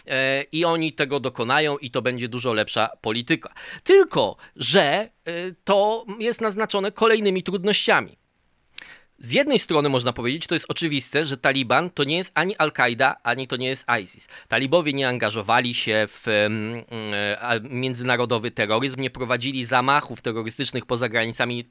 E, 0.07 0.43
i 0.51 0.65
oni 0.65 0.93
tego 0.93 1.19
dokonają 1.19 1.77
i 1.77 1.91
to 1.91 2.01
będzie 2.01 2.27
dużo 2.27 2.53
lepsza 2.53 2.89
polityka. 3.01 3.53
Tylko, 3.83 4.37
że 4.55 4.83
e, 4.83 5.09
to 5.63 6.05
jest 6.19 6.41
naznaczone 6.41 6.91
kolejnymi 6.91 7.43
trudnościami. 7.43 8.17
Z 9.19 9.31
jednej 9.31 9.59
strony 9.59 9.89
można 9.89 10.13
powiedzieć, 10.13 10.47
to 10.47 10.55
jest 10.55 10.65
oczywiste, 10.69 11.25
że 11.25 11.37
Taliban 11.37 11.89
to 11.89 12.03
nie 12.03 12.17
jest 12.17 12.31
ani 12.35 12.57
Al-Kaida, 12.57 13.15
ani 13.23 13.47
to 13.47 13.55
nie 13.55 13.67
jest 13.67 13.85
ISIS. 14.03 14.27
Talibowie 14.47 14.93
nie 14.93 15.07
angażowali 15.07 15.73
się 15.73 16.07
w 16.07 16.27
e, 16.27 17.59
międzynarodowy 17.61 18.51
terroryzm, 18.51 19.01
nie 19.01 19.09
prowadzili 19.09 19.65
zamachów 19.65 20.21
terrorystycznych 20.21 20.85
poza 20.85 21.09
granicami 21.09 21.67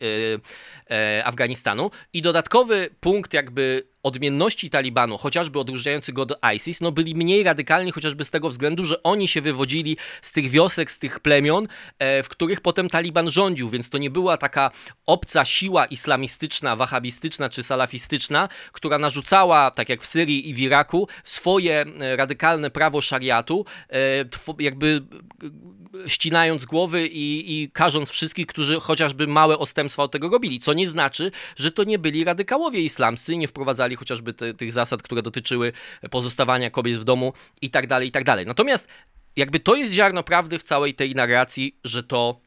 Afganistanu. 1.24 1.90
I 2.12 2.22
dodatkowy 2.22 2.90
punkt 3.00 3.34
jakby 3.34 3.90
odmienności 4.02 4.70
Talibanu, 4.70 5.18
chociażby 5.18 5.58
odróżniający 5.58 6.12
go 6.12 6.26
do 6.26 6.36
ISIS, 6.54 6.80
no 6.80 6.92
byli 6.92 7.14
mniej 7.14 7.42
radykalni 7.42 7.92
chociażby 7.92 8.24
z 8.24 8.30
tego 8.30 8.50
względu, 8.50 8.84
że 8.84 9.02
oni 9.02 9.28
się 9.28 9.40
wywodzili 9.40 9.96
z 10.22 10.32
tych 10.32 10.50
wiosek, 10.50 10.90
z 10.90 10.98
tych 10.98 11.20
plemion, 11.20 11.68
e, 11.98 12.22
w 12.22 12.28
których 12.28 12.60
potem 12.60 12.88
Taliban 12.88 13.30
rządził, 13.30 13.68
więc 13.68 13.90
to 13.90 13.98
nie 13.98 14.10
była 14.10 14.36
taka 14.36 14.70
obca 15.06 15.44
siła 15.44 15.86
islamistyczna, 15.86 16.76
wahabistyczna 16.76 17.48
czy 17.48 17.62
salafistyczna, 17.62 18.48
która 18.72 18.98
narzucała, 18.98 19.70
tak 19.70 19.88
jak 19.88 20.02
w 20.02 20.06
Syrii 20.06 20.48
i 20.48 20.54
w 20.54 20.58
Iraku, 20.58 21.08
swoje 21.24 21.84
e, 22.00 22.16
radykalne 22.16 22.70
prawo 22.70 23.00
szariatu, 23.00 23.64
e, 23.90 24.24
jakby 24.58 25.02
ścinając 26.06 26.64
głowy 26.64 27.06
i, 27.06 27.62
i 27.62 27.70
karząc 27.70 28.10
wszystkich, 28.10 28.46
którzy 28.46 28.80
chociażby 28.80 29.26
małe 29.26 29.58
ostępstwa 29.58 30.02
od 30.02 30.12
tego 30.12 30.28
robili, 30.28 30.60
co 30.60 30.72
nie 30.72 30.88
znaczy, 30.88 31.30
że 31.56 31.72
to 31.72 31.84
nie 31.84 31.98
byli 31.98 32.24
radykałowie 32.24 32.80
islamscy, 32.80 33.36
nie 33.36 33.48
wprowadzali 33.48 33.89
chociażby 33.96 34.32
te, 34.32 34.54
tych 34.54 34.72
zasad, 34.72 35.02
które 35.02 35.22
dotyczyły 35.22 35.72
pozostawania 36.10 36.70
kobiet 36.70 37.00
w 37.00 37.04
domu 37.04 37.32
i 37.62 37.70
tak 37.70 37.86
dalej, 37.86 38.08
i 38.08 38.12
tak 38.12 38.24
dalej. 38.24 38.46
Natomiast 38.46 38.88
jakby 39.36 39.60
to 39.60 39.74
jest 39.74 39.92
ziarno 39.92 40.22
prawdy 40.22 40.58
w 40.58 40.62
całej 40.62 40.94
tej 40.94 41.14
narracji, 41.14 41.78
że 41.84 42.02
to 42.02 42.40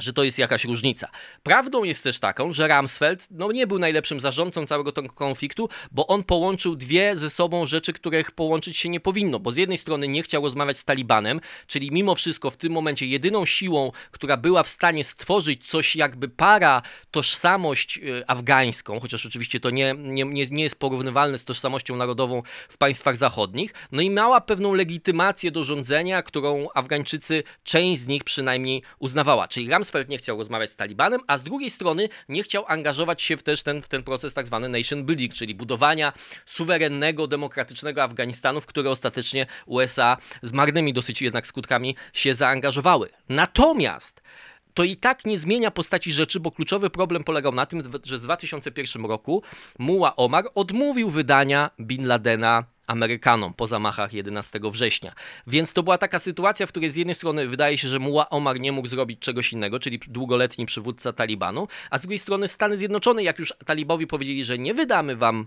że 0.00 0.12
to 0.12 0.24
jest 0.24 0.38
jakaś 0.38 0.64
różnica. 0.64 1.08
Prawdą 1.42 1.84
jest 1.84 2.04
też 2.04 2.18
taką, 2.18 2.52
że 2.52 2.68
Ramsfeld 2.68 3.26
no, 3.30 3.52
nie 3.52 3.66
był 3.66 3.78
najlepszym 3.78 4.20
zarządcą 4.20 4.66
całego 4.66 4.92
tego 4.92 5.08
konfliktu, 5.08 5.68
bo 5.90 6.06
on 6.06 6.24
połączył 6.24 6.76
dwie 6.76 7.16
ze 7.16 7.30
sobą 7.30 7.66
rzeczy, 7.66 7.92
których 7.92 8.30
połączyć 8.30 8.76
się 8.76 8.88
nie 8.88 9.00
powinno, 9.00 9.38
bo 9.38 9.52
z 9.52 9.56
jednej 9.56 9.78
strony 9.78 10.08
nie 10.08 10.22
chciał 10.22 10.42
rozmawiać 10.42 10.78
z 10.78 10.84
Talibanem, 10.84 11.40
czyli 11.66 11.90
mimo 11.92 12.14
wszystko 12.14 12.50
w 12.50 12.56
tym 12.56 12.72
momencie 12.72 13.06
jedyną 13.06 13.46
siłą, 13.46 13.92
która 14.10 14.36
była 14.36 14.62
w 14.62 14.68
stanie 14.68 15.04
stworzyć 15.04 15.68
coś 15.68 15.96
jakby 15.96 16.28
para 16.28 16.82
tożsamość 17.10 17.98
y, 17.98 18.24
afgańską, 18.26 19.00
chociaż 19.00 19.26
oczywiście 19.26 19.60
to 19.60 19.70
nie, 19.70 19.94
nie, 19.98 20.24
nie, 20.24 20.62
jest 20.62 20.76
porównywalne 20.76 21.38
z 21.38 21.44
tożsamością 21.44 21.96
narodową 21.96 22.42
w 22.68 22.78
państwach 22.78 23.16
zachodnich, 23.16 23.74
no 23.92 24.02
i 24.02 24.10
miała 24.10 24.40
pewną 24.40 24.74
legitymację 24.74 25.50
do 25.50 25.64
rządzenia, 25.64 26.22
którą 26.22 26.66
Afgańczycy, 26.74 27.42
część 27.64 28.02
z 28.02 28.06
nich 28.06 28.24
przynajmniej 28.24 28.82
uznawała, 28.98 29.48
czyli 29.48 29.70
Ramsfeld 29.70 29.85
Rumsfeld 29.86 30.08
nie 30.08 30.18
chciał 30.18 30.38
rozmawiać 30.38 30.70
z 30.70 30.76
Talibanem, 30.76 31.20
a 31.26 31.38
z 31.38 31.42
drugiej 31.42 31.70
strony 31.70 32.08
nie 32.28 32.42
chciał 32.42 32.64
angażować 32.68 33.22
się 33.22 33.36
w 33.36 33.42
też 33.42 33.62
ten, 33.62 33.82
w 33.82 33.88
ten 33.88 34.02
proces 34.02 34.34
tak 34.34 34.46
zwany 34.46 34.68
nation 34.68 35.04
building, 35.04 35.34
czyli 35.34 35.54
budowania 35.54 36.12
suwerennego, 36.46 37.26
demokratycznego 37.26 38.02
Afganistanu, 38.02 38.60
w 38.60 38.66
które 38.66 38.90
ostatecznie 38.90 39.46
USA 39.66 40.16
z 40.42 40.52
marnymi 40.52 40.92
dosyć 40.92 41.22
jednak 41.22 41.46
skutkami 41.46 41.96
się 42.12 42.34
zaangażowały. 42.34 43.08
Natomiast 43.28 44.22
to 44.76 44.84
i 44.84 44.96
tak 44.96 45.24
nie 45.24 45.38
zmienia 45.38 45.70
postaci 45.70 46.12
rzeczy, 46.12 46.40
bo 46.40 46.50
kluczowy 46.50 46.90
problem 46.90 47.24
polegał 47.24 47.52
na 47.54 47.66
tym, 47.66 47.82
że 48.04 48.18
w 48.18 48.20
2001 48.20 49.04
roku 49.04 49.42
Muła 49.78 50.16
Omar 50.16 50.44
odmówił 50.54 51.10
wydania 51.10 51.70
Bin 51.80 52.06
Ladena 52.06 52.64
Amerykanom 52.86 53.54
po 53.54 53.66
zamachach 53.66 54.12
11 54.12 54.60
września. 54.62 55.12
Więc 55.46 55.72
to 55.72 55.82
była 55.82 55.98
taka 55.98 56.18
sytuacja, 56.18 56.66
w 56.66 56.68
której 56.68 56.90
z 56.90 56.96
jednej 56.96 57.14
strony 57.14 57.48
wydaje 57.48 57.78
się, 57.78 57.88
że 57.88 57.98
Muła 57.98 58.28
Omar 58.30 58.60
nie 58.60 58.72
mógł 58.72 58.88
zrobić 58.88 59.20
czegoś 59.20 59.52
innego, 59.52 59.78
czyli 59.78 59.98
długoletni 60.08 60.66
przywódca 60.66 61.12
Talibanu, 61.12 61.68
a 61.90 61.98
z 61.98 62.00
drugiej 62.00 62.18
strony 62.18 62.48
Stany 62.48 62.76
Zjednoczone, 62.76 63.22
jak 63.22 63.38
już 63.38 63.52
talibowi 63.66 64.06
powiedzieli, 64.06 64.44
że 64.44 64.58
nie 64.58 64.74
wydamy 64.74 65.16
wam 65.16 65.46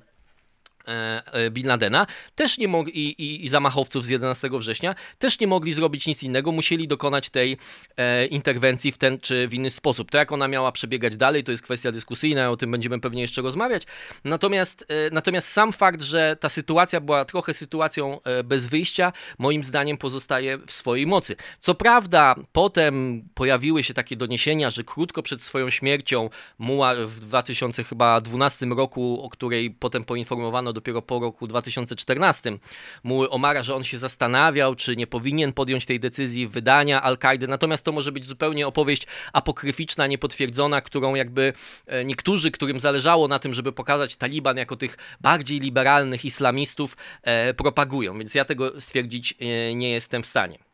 Bin 1.52 1.68
Ladena, 1.68 2.08
też 2.36 2.58
nie 2.58 2.68
mogli, 2.68 3.22
i, 3.22 3.46
i, 3.46 3.50
zamachowców 3.50 4.06
z 4.06 4.10
11 4.10 4.50
września, 4.54 4.96
też 5.20 5.40
nie 5.40 5.48
mogli 5.48 5.74
zrobić 5.74 6.08
nic 6.08 6.24
innego, 6.24 6.52
musieli 6.52 6.88
dokonać 6.88 7.30
tej 7.30 7.58
e, 7.98 8.26
interwencji 8.26 8.92
w 8.92 8.98
ten 8.98 9.20
czy 9.20 9.48
w 9.48 9.54
inny 9.54 9.70
sposób. 9.70 10.12
To 10.12 10.18
jak 10.18 10.32
ona 10.32 10.48
miała 10.48 10.72
przebiegać 10.72 11.18
dalej, 11.18 11.44
to 11.44 11.52
jest 11.52 11.64
kwestia 11.64 11.92
dyskusyjna, 11.92 12.50
o 12.50 12.58
tym 12.58 12.72
będziemy 12.72 13.00
pewnie 13.00 13.22
jeszcze 13.22 13.42
rozmawiać. 13.42 13.84
Natomiast, 14.24 14.86
e, 14.88 15.10
natomiast 15.12 15.48
sam 15.48 15.72
fakt, 15.72 16.02
że 16.02 16.38
ta 16.40 16.50
sytuacja 16.50 17.02
była 17.02 17.26
trochę 17.26 17.54
sytuacją 17.54 18.20
e, 18.24 18.44
bez 18.44 18.68
wyjścia, 18.68 19.14
moim 19.38 19.64
zdaniem 19.64 19.98
pozostaje 19.98 20.58
w 20.58 20.72
swojej 20.72 21.08
mocy. 21.08 21.36
Co 21.60 21.76
prawda, 21.76 22.36
potem 22.52 23.24
pojawiły 23.34 23.84
się 23.84 23.94
takie 23.94 24.16
doniesienia, 24.16 24.70
że 24.70 24.84
krótko 24.84 25.24
przed 25.24 25.42
swoją 25.42 25.70
śmiercią 25.70 26.30
Muła 26.58 26.96
w 26.96 27.20
2012 27.20 28.66
roku, 28.66 29.24
o 29.24 29.30
której 29.30 29.72
potem 29.72 30.04
poinformowano 30.04 30.69
dopiero 30.74 31.02
po 31.02 31.20
roku 31.20 31.48
2014 31.48 32.58
mu 33.04 33.34
Omara, 33.34 33.64
że 33.64 33.76
on 33.76 33.84
się 33.84 34.00
zastanawiał, 34.00 34.76
czy 34.76 34.96
nie 34.96 35.08
powinien 35.08 35.54
podjąć 35.54 35.86
tej 35.86 36.00
decyzji 36.00 36.48
wydania 36.48 37.02
Al-Kaidy. 37.02 37.48
Natomiast 37.48 37.86
to 37.86 37.92
może 37.92 38.12
być 38.12 38.26
zupełnie 38.26 38.68
opowieść 38.68 39.08
apokryficzna, 39.34 40.08
niepotwierdzona, 40.08 40.82
którą 40.82 41.16
jakby 41.16 41.54
e, 41.88 42.06
niektórzy, 42.06 42.52
którym 42.52 42.80
zależało 42.80 43.28
na 43.28 43.40
tym, 43.40 43.54
żeby 43.54 43.72
pokazać 43.72 44.16
Taliban 44.16 44.58
jako 44.58 44.76
tych 44.76 44.98
bardziej 45.22 45.60
liberalnych 45.60 46.26
islamistów, 46.26 46.98
e, 47.24 47.54
propagują. 47.54 48.18
Więc 48.18 48.36
ja 48.36 48.46
tego 48.46 48.82
stwierdzić 48.82 49.36
e, 49.40 49.76
nie 49.76 49.92
jestem 49.92 50.24
w 50.24 50.28
stanie. 50.28 50.69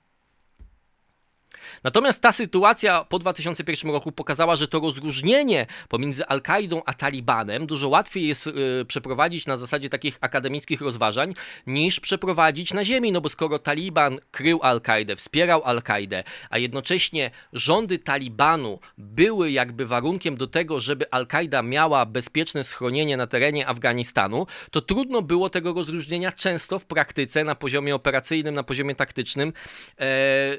Natomiast 1.86 2.22
ta 2.22 2.32
sytuacja 2.32 3.04
po 3.04 3.20
2001 3.20 3.92
roku 3.92 4.12
pokazała, 4.12 4.56
że 4.56 4.68
to 4.68 4.80
rozróżnienie 4.80 5.66
pomiędzy 5.90 6.26
Al-Kaidą 6.26 6.82
a 6.86 6.94
Talibanem 6.94 7.66
dużo 7.66 7.90
łatwiej 7.90 8.28
jest 8.28 8.46
yy, 8.46 8.86
przeprowadzić 8.88 9.48
na 9.48 9.58
zasadzie 9.58 9.90
takich 9.90 10.18
akademickich 10.22 10.82
rozważań, 10.82 11.34
niż 11.68 12.00
przeprowadzić 12.00 12.74
na 12.74 12.84
ziemi, 12.84 13.12
no 13.12 13.22
bo 13.22 13.30
skoro 13.30 13.60
Taliban 13.60 14.18
krył 14.32 14.60
Al-Kaidę, 14.64 15.16
wspierał 15.16 15.64
Al-Kaidę, 15.64 16.24
a 16.50 16.58
jednocześnie 16.58 17.32
rządy 17.54 18.00
Talibanu 18.00 18.80
były 18.98 19.52
jakby 19.52 19.86
warunkiem 19.86 20.38
do 20.38 20.48
tego, 20.48 20.80
żeby 20.80 21.12
Al-Kaida 21.12 21.62
miała 21.62 22.06
bezpieczne 22.06 22.64
schronienie 22.64 23.18
na 23.18 23.28
terenie 23.28 23.68
Afganistanu, 23.68 24.48
to 24.72 24.82
trudno 24.82 25.22
było 25.22 25.50
tego 25.50 25.74
rozróżnienia 25.74 26.32
często 26.32 26.80
w 26.80 26.86
praktyce 26.86 27.44
na 27.44 27.56
poziomie 27.56 27.96
operacyjnym, 27.96 28.56
na 28.56 28.64
poziomie 28.64 28.96
taktycznym 28.96 29.54
e, 30.00 30.06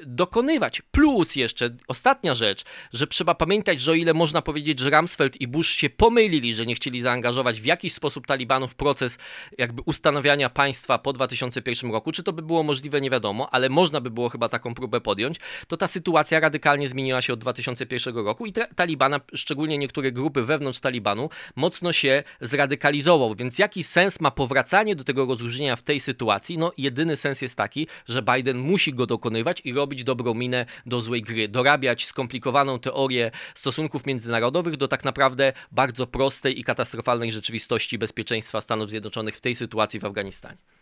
dokonywać. 0.05 0.83
Plus 0.83 1.16
Plus 1.17 1.37
jeszcze, 1.37 1.71
ostatnia 1.89 2.35
rzecz, 2.35 2.65
że 2.93 3.07
trzeba 3.07 3.35
pamiętać, 3.35 3.81
że 3.81 3.93
o 3.93 3.95
ile 3.95 4.15
można 4.15 4.43
powiedzieć, 4.43 4.79
że 4.79 4.91
Rumsfeld 4.91 5.41
i 5.41 5.49
Bush 5.49 5.69
się 5.69 5.91
pomylili, 5.91 6.55
że 6.55 6.67
nie 6.67 6.75
chcieli 6.75 7.01
zaangażować 7.01 7.61
w 7.61 7.65
jakiś 7.65 7.95
sposób 7.95 8.27
Talibanów 8.27 8.73
w 8.73 8.75
proces 8.75 9.19
jakby 9.59 9.83
ustanawiania 9.83 10.51
państwa 10.51 10.99
po 10.99 11.13
2001 11.13 11.93
roku, 11.93 12.13
czy 12.13 12.23
to 12.23 12.33
by 12.33 12.43
było 12.43 12.63
możliwe, 12.63 13.01
nie 13.01 13.11
wiadomo, 13.11 13.49
ale 13.55 13.69
można 13.69 14.01
by 14.01 14.11
było 14.11 14.29
chyba 14.29 14.49
taką 14.49 14.75
próbę 14.75 15.01
podjąć, 15.01 15.37
to 15.69 15.77
ta 15.77 15.87
sytuacja 15.87 16.41
radykalnie 16.41 16.89
zmieniła 16.89 17.23
się 17.23 17.33
od 17.33 17.41
2001 17.41 18.15
roku 18.15 18.47
i 18.47 18.53
Talibana, 18.77 19.21
szczególnie 19.35 19.79
niektóre 19.79 20.13
grupy 20.13 20.43
wewnątrz 20.43 20.81
Talibanu, 20.81 21.31
mocno 21.57 21.93
się 21.93 22.23
zradykalizował, 22.41 23.35
więc 23.35 23.59
jaki 23.59 23.83
sens 23.83 24.21
ma 24.21 24.31
powracanie 24.31 24.97
do 24.97 25.05
tego 25.05 25.27
rozróżnienia 25.27 25.77
w 25.77 25.83
tej 25.83 26.01
sytuacji? 26.01 26.59
No 26.59 26.73
jedyny 26.79 27.17
sens 27.17 27.43
jest 27.43 27.57
taki, 27.57 27.87
że 28.09 28.23
Biden 28.23 28.59
musi 28.59 28.95
go 28.95 29.07
dokonywać 29.07 29.63
i 29.65 29.73
robić 29.73 30.05
dobrą 30.05 30.35
minę 30.35 30.67
do 30.87 30.96
złej 31.01 31.23
gry, 31.23 31.49
dorabiać 31.49 32.07
skomplikowaną 32.07 32.79
teorię 32.79 33.31
stosunków 33.55 34.07
międzynarodowych 34.07 34.77
do 34.77 34.89
tak 34.89 35.05
naprawdę 35.05 35.53
bardzo 35.73 36.07
prostej 36.07 36.61
i 36.61 36.65
katastrofalnej 36.65 37.33
rzeczywistości 37.33 37.99
bezpieczeństwa 37.99 38.61
Stanów 38.61 38.91
Zjednoczonych 38.91 39.37
w 39.37 39.41
tej 39.41 39.55
sytuacji 39.55 40.01
w 40.01 40.05
Afganistanie. 40.05 40.76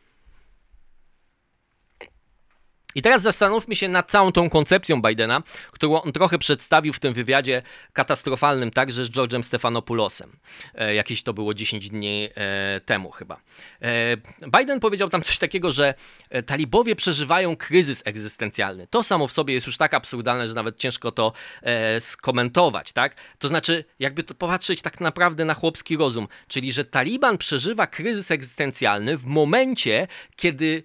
I 2.95 3.03
teraz 3.03 3.23
zastanówmy 3.23 3.77
się 3.77 3.89
nad 3.89 4.11
całą 4.11 4.33
tą 4.33 4.51
koncepcją 4.51 5.03
Bidena, 5.03 5.43
którą 5.71 6.03
on 6.03 6.13
trochę 6.13 6.39
przedstawił 6.39 6.93
w 6.93 7.01
tym 7.01 7.15
wywiadzie 7.15 7.63
katastrofalnym 7.93 8.71
także 8.71 9.05
z 9.05 9.11
George'em 9.11 9.43
Stephanopulosem. 9.43 10.31
E, 10.75 10.95
jakieś 10.95 11.23
to 11.23 11.35
było 11.35 11.55
10 11.55 11.91
dni 11.91 12.29
e, 12.35 12.81
temu 12.81 13.11
chyba. 13.11 13.41
E, 13.83 14.17
Biden 14.59 14.81
powiedział 14.81 15.09
tam 15.09 15.23
coś 15.23 15.39
takiego, 15.39 15.73
że 15.73 15.95
e, 16.31 16.43
talibowie 16.43 16.97
przeżywają 16.97 17.57
kryzys 17.57 18.03
egzystencjalny. 18.05 18.87
To 18.87 19.03
samo 19.03 19.29
w 19.29 19.33
sobie 19.33 19.55
jest 19.55 19.67
już 19.67 19.77
tak 19.77 19.95
absurdalne, 19.95 20.49
że 20.49 20.55
nawet 20.55 20.77
ciężko 20.77 21.13
to 21.13 21.33
e, 21.63 22.01
skomentować, 22.01 22.93
tak? 22.93 23.17
To 23.39 23.49
znaczy, 23.49 23.85
jakby 23.99 24.23
to 24.23 24.35
popatrzeć 24.35 24.83
tak 24.83 25.01
naprawdę 25.01 25.45
na 25.45 25.55
chłopski 25.55 25.97
rozum, 25.97 26.29
czyli 26.49 26.73
że 26.73 26.85
Taliban 26.85 27.39
przeżywa 27.39 27.87
kryzys 27.87 28.31
egzystencjalny 28.31 29.17
w 29.17 29.25
momencie, 29.25 30.09
kiedy 30.37 30.85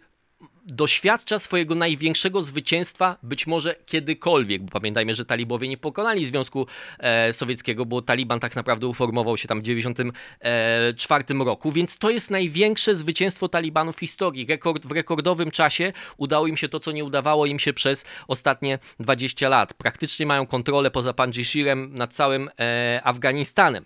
doświadcza 0.69 1.39
swojego 1.39 1.75
największego 1.75 2.41
zwycięstwa 2.41 3.17
być 3.23 3.47
może 3.47 3.75
kiedykolwiek, 3.85 4.61
bo 4.61 4.71
pamiętajmy, 4.71 5.13
że 5.13 5.25
talibowie 5.25 5.67
nie 5.67 5.77
pokonali 5.77 6.25
Związku 6.25 6.67
e, 6.99 7.33
Sowieckiego, 7.33 7.85
bo 7.85 8.01
Taliban 8.01 8.39
tak 8.39 8.55
naprawdę 8.55 8.87
uformował 8.87 9.37
się 9.37 9.47
tam 9.47 9.59
w 9.59 9.63
1994 9.63 11.23
e, 11.29 11.45
roku, 11.45 11.71
więc 11.71 11.97
to 11.97 12.09
jest 12.09 12.31
największe 12.31 12.95
zwycięstwo 12.95 13.49
Talibanu 13.49 13.93
w 13.93 13.99
historii. 13.99 14.45
Rekord, 14.45 14.85
w 14.85 14.91
rekordowym 14.91 15.51
czasie 15.51 15.93
udało 16.17 16.47
im 16.47 16.57
się 16.57 16.69
to, 16.69 16.79
co 16.79 16.91
nie 16.91 17.05
udawało 17.05 17.45
im 17.45 17.59
się 17.59 17.73
przez 17.73 18.05
ostatnie 18.27 18.79
20 18.99 19.49
lat. 19.49 19.73
Praktycznie 19.73 20.25
mają 20.25 20.47
kontrolę 20.47 20.91
poza 20.91 21.13
Panjshirem 21.13 21.93
nad 21.93 22.13
całym 22.13 22.49
e, 22.59 23.01
Afganistanem. 23.03 23.85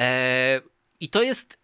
E, 0.00 0.60
I 1.00 1.08
to 1.08 1.22
jest 1.22 1.61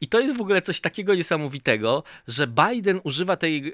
i 0.00 0.08
to 0.08 0.20
jest 0.20 0.36
w 0.36 0.40
ogóle 0.40 0.62
coś 0.62 0.80
takiego 0.80 1.14
niesamowitego, 1.14 2.02
że 2.28 2.46
Biden 2.46 3.00
używa 3.04 3.36
tej, 3.36 3.68
e, 3.68 3.72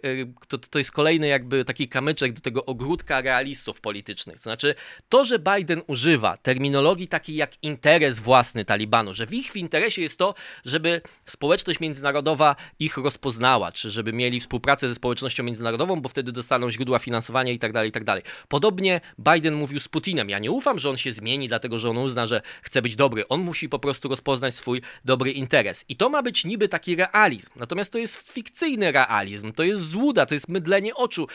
to, 0.49 0.59
to 0.59 0.79
jest 0.79 0.93
kolejny 0.93 1.27
jakby 1.27 1.65
taki 1.65 1.89
kamyczek 1.89 2.33
do 2.33 2.41
tego 2.41 2.65
ogródka 2.65 3.21
realistów 3.21 3.81
politycznych. 3.81 4.37
To 4.37 4.43
znaczy, 4.43 4.75
to, 5.09 5.25
że 5.25 5.39
Biden 5.39 5.83
używa 5.87 6.37
terminologii 6.37 7.09
takiej 7.09 7.37
jak 7.37 7.63
interes 7.63 8.21
własny 8.21 8.65
Talibanu, 8.65 9.13
że 9.13 9.27
w 9.27 9.35
ich 9.35 9.57
interesie 9.57 10.03
jest 10.03 10.19
to, 10.19 10.35
żeby 10.65 11.01
społeczność 11.27 11.81
międzynarodowa 11.81 12.57
ich 12.79 12.97
rozpoznała, 12.97 13.73
czy 13.73 13.91
żeby 13.91 14.13
mieli 14.13 14.41
współpracę 14.41 14.89
ze 14.89 14.95
społecznością 14.95 15.43
międzynarodową, 15.43 16.01
bo 16.01 16.09
wtedy 16.09 16.33
dostaną 16.33 16.71
źródła 16.71 16.99
finansowania 16.99 17.53
i 17.53 17.59
tak 17.59 17.73
dalej, 17.73 17.89
i 17.89 17.93
tak. 17.93 18.05
Podobnie 18.49 19.01
Biden 19.19 19.55
mówił 19.55 19.81
z 19.81 19.89
Putinem. 19.89 20.31
Ja 20.31 20.39
nie 20.39 20.51
ufam, 20.51 20.79
że 20.79 20.91
on 20.91 20.97
się 20.97 21.13
zmieni, 21.13 21.49
dlatego 21.49 21.79
że 21.79 21.91
on 21.91 21.99
uzna, 21.99 22.27
że 22.27 22.43
chce 22.63 22.83
być 22.83 22.97
dobry. 22.97 23.29
On 23.29 23.41
musi 23.41 23.69
po 23.69 23.79
prostu 23.79 24.09
rozpoznać 24.09 24.55
swój 24.55 24.83
dobry 25.05 25.33
interes. 25.33 25.58
I 25.89 25.97
to 25.97 26.09
ma 26.09 26.23
być 26.23 26.45
niby 26.45 26.69
taki 26.69 26.97
realizm. 26.97 27.51
Natomiast 27.57 27.93
to 27.93 27.99
jest 27.99 28.33
fikcyjny 28.33 28.93
realizm, 28.93 29.53
to 29.53 29.63
jest 29.63 29.83
złuda, 29.83 30.27
to 30.27 30.35
jest 30.35 30.49
mydlenie 30.49 30.95
oczu. 30.95 31.27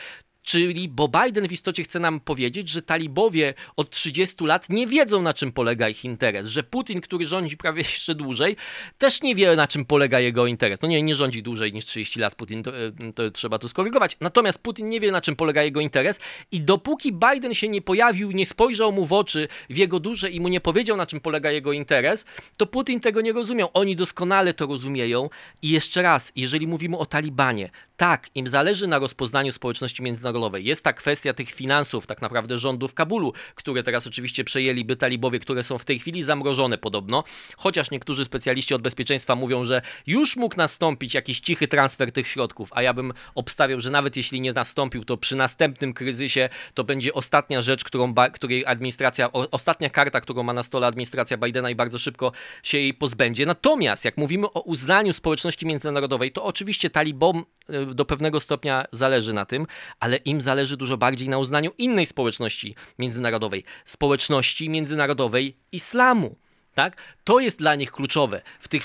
Czyli, 0.44 0.88
bo 0.88 1.08
Biden 1.08 1.48
w 1.48 1.52
istocie 1.52 1.82
chce 1.82 2.00
nam 2.00 2.20
powiedzieć, 2.20 2.68
że 2.68 2.82
talibowie 2.82 3.54
od 3.76 3.90
30 3.90 4.44
lat 4.44 4.70
nie 4.70 4.86
wiedzą, 4.86 5.22
na 5.22 5.34
czym 5.34 5.52
polega 5.52 5.88
ich 5.88 6.04
interes, 6.04 6.46
że 6.46 6.62
Putin, 6.62 7.00
który 7.00 7.26
rządzi 7.26 7.56
prawie 7.56 7.82
jeszcze 7.82 8.14
dłużej, 8.14 8.56
też 8.98 9.22
nie 9.22 9.34
wie, 9.34 9.56
na 9.56 9.66
czym 9.66 9.84
polega 9.84 10.20
jego 10.20 10.46
interes. 10.46 10.82
No 10.82 10.88
nie, 10.88 11.02
nie 11.02 11.14
rządzi 11.14 11.42
dłużej 11.42 11.72
niż 11.72 11.86
30 11.86 12.20
lat 12.20 12.34
Putin, 12.34 12.62
to, 12.62 12.70
e, 12.78 13.12
to 13.14 13.30
trzeba 13.30 13.58
tu 13.58 13.68
skorygować. 13.68 14.16
Natomiast 14.20 14.58
Putin 14.58 14.88
nie 14.88 15.00
wie, 15.00 15.12
na 15.12 15.20
czym 15.20 15.36
polega 15.36 15.62
jego 15.62 15.80
interes 15.80 16.20
i 16.52 16.60
dopóki 16.60 17.12
Biden 17.12 17.54
się 17.54 17.68
nie 17.68 17.82
pojawił, 17.82 18.32
nie 18.32 18.46
spojrzał 18.46 18.92
mu 18.92 19.06
w 19.06 19.12
oczy, 19.12 19.48
w 19.70 19.76
jego 19.76 20.00
duże 20.00 20.30
i 20.30 20.40
mu 20.40 20.48
nie 20.48 20.60
powiedział, 20.60 20.96
na 20.96 21.06
czym 21.06 21.20
polega 21.20 21.50
jego 21.50 21.72
interes, 21.72 22.24
to 22.56 22.66
Putin 22.66 23.00
tego 23.00 23.20
nie 23.20 23.32
rozumiał. 23.32 23.70
Oni 23.74 23.96
doskonale 23.96 24.54
to 24.54 24.66
rozumieją 24.66 25.30
i 25.62 25.68
jeszcze 25.68 26.02
raz, 26.02 26.32
jeżeli 26.36 26.66
mówimy 26.66 26.98
o 26.98 27.06
Talibanie, 27.06 27.70
tak, 27.96 28.28
im 28.34 28.46
zależy 28.46 28.86
na 28.86 28.98
rozpoznaniu 28.98 29.52
społeczności 29.52 30.02
międzynarodowej. 30.02 30.33
Jest 30.60 30.84
ta 30.84 30.92
kwestia 30.92 31.34
tych 31.34 31.50
finansów, 31.50 32.06
tak 32.06 32.22
naprawdę 32.22 32.58
rządu 32.58 32.88
w 32.88 32.94
Kabulu, 32.94 33.32
które 33.54 33.82
teraz 33.82 34.06
oczywiście 34.06 34.44
przejęliby 34.44 34.96
talibowie, 34.96 35.38
które 35.38 35.62
są 35.62 35.78
w 35.78 35.84
tej 35.84 35.98
chwili 35.98 36.22
zamrożone 36.22 36.78
podobno, 36.78 37.24
chociaż 37.56 37.90
niektórzy 37.90 38.24
specjaliści 38.24 38.74
od 38.74 38.82
bezpieczeństwa 38.82 39.34
mówią, 39.34 39.64
że 39.64 39.82
już 40.06 40.36
mógł 40.36 40.56
nastąpić 40.56 41.14
jakiś 41.14 41.40
cichy 41.40 41.68
transfer 41.68 42.12
tych 42.12 42.28
środków, 42.28 42.70
a 42.72 42.82
ja 42.82 42.94
bym 42.94 43.12
obstawiał, 43.34 43.80
że 43.80 43.90
nawet 43.90 44.16
jeśli 44.16 44.40
nie 44.40 44.52
nastąpił, 44.52 45.04
to 45.04 45.16
przy 45.16 45.36
następnym 45.36 45.94
kryzysie 45.94 46.48
to 46.74 46.84
będzie 46.84 47.14
ostatnia 47.14 47.62
rzecz, 47.62 47.84
którą, 47.84 48.14
której 48.32 48.66
administracja, 48.66 49.32
o, 49.32 49.50
ostatnia 49.50 49.90
karta, 49.90 50.20
którą 50.20 50.42
ma 50.42 50.52
na 50.52 50.62
stole 50.62 50.86
administracja 50.86 51.36
Bidena 51.36 51.70
i 51.70 51.74
bardzo 51.74 51.98
szybko 51.98 52.32
się 52.62 52.78
jej 52.78 52.94
pozbędzie. 52.94 53.46
Natomiast 53.46 54.04
jak 54.04 54.16
mówimy 54.16 54.46
o 54.46 54.60
uznaniu 54.60 55.12
społeczności 55.12 55.66
międzynarodowej, 55.66 56.32
to 56.32 56.44
oczywiście 56.44 56.90
talibom 56.90 57.44
e, 57.68 57.86
do 57.86 58.04
pewnego 58.04 58.40
stopnia 58.40 58.84
zależy 58.92 59.32
na 59.32 59.44
tym, 59.44 59.66
ale 60.00 60.16
im 60.24 60.40
zależy 60.40 60.76
dużo 60.76 60.96
bardziej 60.96 61.28
na 61.28 61.38
uznaniu 61.38 61.70
innej 61.78 62.06
społeczności 62.06 62.74
międzynarodowej, 62.98 63.64
społeczności 63.84 64.70
międzynarodowej 64.70 65.56
islamu. 65.72 66.36
Tak? 66.74 66.96
To 67.24 67.40
jest 67.40 67.58
dla 67.58 67.74
nich 67.74 67.92
kluczowe. 67.92 68.42
W 68.60 68.68
tych, 68.68 68.82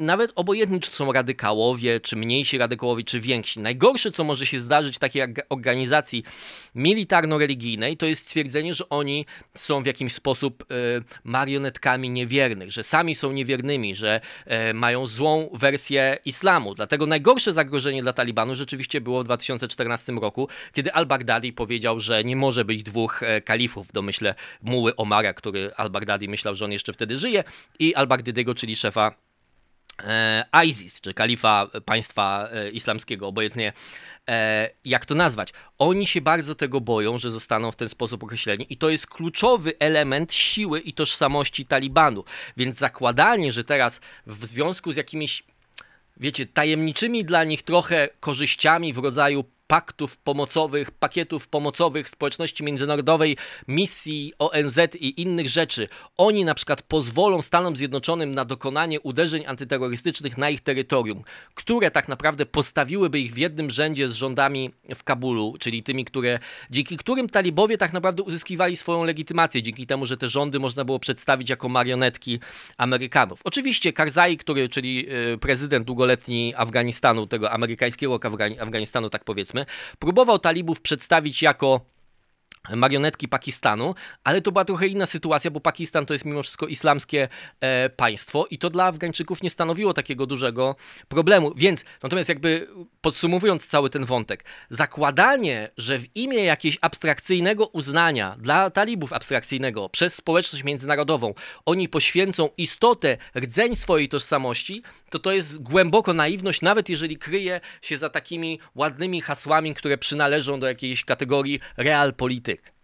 nawet 0.00 0.32
obojętnie, 0.34 0.80
czy 0.80 0.90
są 0.90 1.12
radykałowie, 1.12 2.00
czy 2.00 2.16
mniejsi 2.16 2.58
radykałowie, 2.58 3.04
czy 3.04 3.20
więksi. 3.20 3.60
Najgorsze, 3.60 4.10
co 4.10 4.24
może 4.24 4.46
się 4.46 4.60
zdarzyć 4.60 4.98
takiej 4.98 5.22
organizacji 5.48 6.24
militarno-religijnej, 6.74 7.96
to 7.96 8.06
jest 8.06 8.22
stwierdzenie, 8.22 8.74
że 8.74 8.88
oni 8.88 9.26
są 9.54 9.82
w 9.82 9.86
jakiś 9.86 10.14
sposób 10.14 10.62
y, 10.62 10.66
marionetkami 11.24 12.10
niewiernych, 12.10 12.72
że 12.72 12.84
sami 12.84 13.14
są 13.14 13.32
niewiernymi, 13.32 13.94
że 13.94 14.20
y, 14.70 14.74
mają 14.74 15.06
złą 15.06 15.50
wersję 15.52 16.18
islamu. 16.24 16.74
Dlatego 16.74 17.06
najgorsze 17.06 17.52
zagrożenie 17.52 18.02
dla 18.02 18.12
Talibanu 18.12 18.54
rzeczywiście 18.54 19.00
było 19.00 19.20
w 19.22 19.24
2014 19.24 20.12
roku, 20.12 20.48
kiedy 20.72 20.92
al-Baghdadi 20.92 21.52
powiedział, 21.52 22.00
że 22.00 22.24
nie 22.24 22.36
może 22.36 22.64
być 22.64 22.82
dwóch 22.82 23.22
e, 23.22 23.40
kalifów, 23.40 23.92
domyślę 23.92 24.34
muły 24.62 24.96
Omara, 24.96 25.34
który 25.34 25.70
al-Baghdadi 25.76 26.28
myślał, 26.28 26.54
że 26.54 26.64
on 26.64 26.72
jeszcze 26.72 26.92
wtedy 26.92 27.16
żyje, 27.24 27.44
i 27.78 27.94
al-Baghdadiego, 27.94 28.54
czyli 28.54 28.76
szefa 28.76 29.14
e, 30.04 30.44
ISIS, 30.64 31.00
czy 31.00 31.14
kalifa 31.14 31.66
państwa 31.84 32.48
e, 32.52 32.70
islamskiego, 32.70 33.26
obojętnie 33.26 33.72
e, 34.28 34.70
jak 34.84 35.06
to 35.06 35.14
nazwać. 35.14 35.52
Oni 35.78 36.06
się 36.06 36.20
bardzo 36.20 36.54
tego 36.54 36.80
boją, 36.80 37.18
że 37.18 37.30
zostaną 37.30 37.72
w 37.72 37.76
ten 37.76 37.88
sposób 37.88 38.24
określeni 38.24 38.66
i 38.70 38.76
to 38.76 38.90
jest 38.90 39.06
kluczowy 39.06 39.72
element 39.78 40.34
siły 40.34 40.80
i 40.80 40.92
tożsamości 40.92 41.66
Talibanu. 41.66 42.24
Więc 42.56 42.78
zakładanie, 42.78 43.52
że 43.52 43.64
teraz 43.64 44.00
w 44.26 44.46
związku 44.46 44.92
z 44.92 44.96
jakimiś 44.96 45.42
wiecie, 46.16 46.46
tajemniczymi 46.46 47.24
dla 47.24 47.44
nich 47.44 47.62
trochę 47.62 48.08
korzyściami 48.20 48.92
w 48.92 48.98
rodzaju 48.98 49.44
paktów 49.66 50.16
pomocowych, 50.16 50.90
pakietów 50.90 51.48
pomocowych 51.48 52.08
społeczności 52.08 52.64
międzynarodowej, 52.64 53.36
misji 53.68 54.32
ONZ 54.38 54.78
i 55.00 55.22
innych 55.22 55.48
rzeczy, 55.48 55.88
oni 56.16 56.44
na 56.44 56.54
przykład 56.54 56.82
pozwolą 56.82 57.42
Stanom 57.42 57.76
Zjednoczonym 57.76 58.30
na 58.30 58.44
dokonanie 58.44 59.00
uderzeń 59.00 59.46
antyterrorystycznych 59.46 60.38
na 60.38 60.50
ich 60.50 60.60
terytorium, 60.60 61.22
które 61.54 61.90
tak 61.90 62.08
naprawdę 62.08 62.46
postawiłyby 62.46 63.20
ich 63.20 63.34
w 63.34 63.36
jednym 63.36 63.70
rzędzie 63.70 64.08
z 64.08 64.12
rządami 64.12 64.70
w 64.94 65.04
Kabulu, 65.04 65.54
czyli 65.60 65.82
tymi, 65.82 66.04
które, 66.04 66.38
dzięki 66.70 66.96
którym 66.96 67.28
talibowie 67.28 67.78
tak 67.78 67.92
naprawdę 67.92 68.22
uzyskiwali 68.22 68.76
swoją 68.76 69.04
legitymację, 69.04 69.62
dzięki 69.62 69.86
temu, 69.86 70.06
że 70.06 70.16
te 70.16 70.28
rządy 70.28 70.60
można 70.60 70.84
było 70.84 70.98
przedstawić 70.98 71.50
jako 71.50 71.68
marionetki 71.68 72.40
Amerykanów. 72.78 73.40
Oczywiście 73.44 73.92
Karzai, 73.92 74.36
który, 74.36 74.68
czyli 74.68 75.06
y, 75.34 75.38
prezydent 75.38 75.86
długoletni 75.86 76.54
Afganistanu, 76.56 77.26
tego 77.26 77.50
amerykańskiego 77.50 78.20
Afganistanu, 78.60 79.10
tak 79.10 79.24
powiedzmy, 79.24 79.53
próbował 79.98 80.38
talibów 80.38 80.80
przedstawić 80.80 81.42
jako 81.42 81.80
marionetki 82.70 83.28
Pakistanu, 83.28 83.94
ale 84.24 84.42
to 84.42 84.52
była 84.52 84.64
trochę 84.64 84.86
inna 84.86 85.06
sytuacja, 85.06 85.50
bo 85.50 85.60
Pakistan 85.60 86.06
to 86.06 86.14
jest 86.14 86.24
mimo 86.24 86.42
wszystko 86.42 86.66
islamskie 86.66 87.28
e, 87.60 87.90
państwo 87.90 88.46
i 88.50 88.58
to 88.58 88.70
dla 88.70 88.84
Afgańczyków 88.84 89.42
nie 89.42 89.50
stanowiło 89.50 89.94
takiego 89.94 90.26
dużego 90.26 90.76
problemu. 91.08 91.52
Więc 91.56 91.84
natomiast 92.02 92.28
jakby 92.28 92.68
podsumowując 93.04 93.66
cały 93.66 93.90
ten 93.90 94.04
wątek, 94.04 94.44
zakładanie, 94.70 95.70
że 95.76 95.98
w 95.98 96.16
imię 96.16 96.44
jakiegoś 96.44 96.78
abstrakcyjnego 96.80 97.66
uznania 97.66 98.36
dla 98.38 98.70
talibów 98.70 99.12
abstrakcyjnego 99.12 99.88
przez 99.88 100.14
społeczność 100.14 100.64
międzynarodową 100.64 101.34
oni 101.66 101.88
poświęcą 101.88 102.48
istotę, 102.56 103.16
rdzeń 103.36 103.76
swojej 103.76 104.08
tożsamości, 104.08 104.82
to 105.10 105.18
to 105.18 105.32
jest 105.32 105.62
głęboko 105.62 106.12
naiwność, 106.12 106.62
nawet 106.62 106.88
jeżeli 106.88 107.16
kryje 107.16 107.60
się 107.82 107.98
za 107.98 108.10
takimi 108.10 108.60
ładnymi 108.74 109.20
hasłami, 109.20 109.74
które 109.74 109.98
przynależą 109.98 110.60
do 110.60 110.66
jakiejś 110.66 111.04
kategorii 111.04 111.60
realpolityk. 111.76 112.74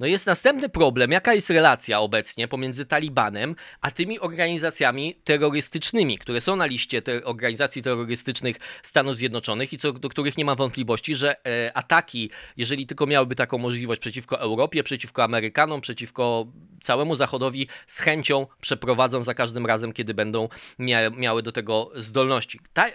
No 0.00 0.06
jest 0.06 0.26
następny 0.26 0.68
problem, 0.68 1.10
jaka 1.10 1.34
jest 1.34 1.50
relacja 1.50 2.00
obecnie 2.00 2.48
pomiędzy 2.48 2.86
Talibanem 2.86 3.56
a 3.80 3.90
tymi 3.90 4.20
organizacjami 4.20 5.14
terrorystycznymi, 5.24 6.18
które 6.18 6.40
są 6.40 6.56
na 6.56 6.66
liście 6.66 7.02
te 7.02 7.24
organizacji 7.24 7.82
terrorystycznych 7.82 8.56
Stanów 8.82 9.16
Zjednoczonych 9.16 9.72
i 9.72 9.78
co, 9.78 9.92
do 9.92 10.08
których 10.08 10.36
nie 10.36 10.44
ma 10.44 10.54
wątpliwości, 10.54 11.14
że 11.14 11.46
e, 11.46 11.76
ataki, 11.76 12.30
jeżeli 12.56 12.86
tylko 12.86 13.06
miałyby 13.06 13.34
taką 13.34 13.58
możliwość 13.58 14.00
przeciwko 14.00 14.40
Europie, 14.40 14.82
przeciwko 14.82 15.24
Amerykanom, 15.24 15.80
przeciwko 15.80 16.46
całemu 16.80 17.14
Zachodowi, 17.14 17.68
z 17.86 18.00
chęcią 18.00 18.46
przeprowadzą 18.60 19.22
za 19.22 19.34
każdym 19.34 19.66
razem, 19.66 19.92
kiedy 19.92 20.14
będą 20.14 20.48
mia 20.78 21.10
miały 21.10 21.42
do 21.42 21.52
tego 21.52 21.90
zdolności. 21.94 22.60
Ta, 22.72 22.88
e, 22.88 22.92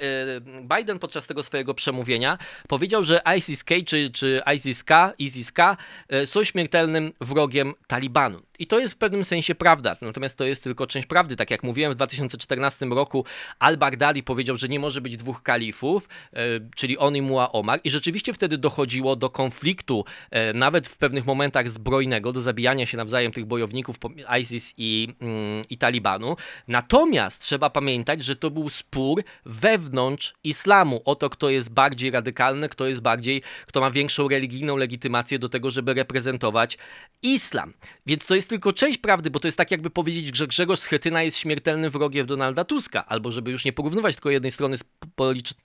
Biden 0.77 0.99
podczas 0.99 1.27
tego 1.27 1.43
swojego 1.43 1.73
przemówienia 1.73 2.37
powiedział, 2.67 3.03
że 3.03 3.21
ISIS-K 3.37 3.75
czy, 3.85 4.11
czy 4.11 4.41
ISIS-K, 4.55 5.13
ISIS-K 5.17 5.77
e, 6.09 6.27
są 6.27 6.43
śmiertelne 6.43 6.92
wrogiem 7.21 7.73
Talibanu. 7.87 8.41
I 8.59 8.67
to 8.67 8.79
jest 8.79 8.93
w 8.93 8.97
pewnym 8.97 9.23
sensie 9.23 9.55
prawda, 9.55 9.95
natomiast 10.01 10.37
to 10.37 10.45
jest 10.45 10.63
tylko 10.63 10.87
część 10.87 11.07
prawdy. 11.07 11.35
Tak 11.35 11.51
jak 11.51 11.63
mówiłem, 11.63 11.91
w 11.91 11.95
2014 11.95 12.85
roku 12.85 13.25
al-Baghdadi 13.59 14.23
powiedział, 14.23 14.57
że 14.57 14.67
nie 14.67 14.79
może 14.79 15.01
być 15.01 15.17
dwóch 15.17 15.43
kalifów, 15.43 16.09
e, 16.33 16.37
czyli 16.75 16.97
on 16.97 17.15
i 17.15 17.21
Mu'a 17.21 17.47
Omar 17.51 17.79
i 17.83 17.89
rzeczywiście 17.89 18.33
wtedy 18.33 18.57
dochodziło 18.57 19.15
do 19.15 19.29
konfliktu, 19.29 20.05
e, 20.31 20.53
nawet 20.53 20.87
w 20.87 20.97
pewnych 20.97 21.25
momentach 21.25 21.69
zbrojnego, 21.69 22.33
do 22.33 22.41
zabijania 22.41 22.85
się 22.85 22.97
nawzajem 22.97 23.31
tych 23.31 23.45
bojowników 23.45 23.95
ISIS 24.41 24.73
i, 24.77 25.07
mm, 25.21 25.61
i 25.69 25.77
Talibanu. 25.77 26.35
Natomiast 26.67 27.41
trzeba 27.41 27.69
pamiętać, 27.69 28.23
że 28.23 28.35
to 28.35 28.51
był 28.51 28.69
spór 28.69 29.23
wewnątrz 29.45 30.33
islamu 30.43 31.01
o 31.05 31.15
to, 31.15 31.29
kto 31.29 31.49
jest 31.49 31.73
bardziej 31.73 32.11
radykalny, 32.11 32.69
kto 32.69 32.87
jest 32.87 33.01
bardziej, 33.01 33.41
kto 33.67 33.81
ma 33.81 33.91
większą 33.91 34.27
religijną 34.27 34.77
legitymację 34.77 35.39
do 35.39 35.49
tego, 35.49 35.71
żeby 35.71 35.93
reprezentować 35.93 36.77
islam. 37.23 37.73
Więc 38.05 38.25
to 38.25 38.35
jest 38.35 38.49
tylko 38.49 38.73
część 38.73 38.97
prawdy, 38.97 39.29
bo 39.29 39.39
to 39.39 39.47
jest 39.47 39.57
tak 39.57 39.71
jakby 39.71 39.89
powiedzieć, 39.89 40.37
że 40.37 40.47
Grzegorz 40.47 40.79
Schetyna 40.79 41.23
jest 41.23 41.37
śmiertelnym 41.37 41.91
wrogiem 41.91 42.27
Donalda 42.27 42.63
Tuska, 42.63 43.05
albo 43.05 43.31
żeby 43.31 43.51
już 43.51 43.65
nie 43.65 43.73
porównywać 43.73 44.15
tylko 44.15 44.29
jednej 44.29 44.51
strony 44.51 44.77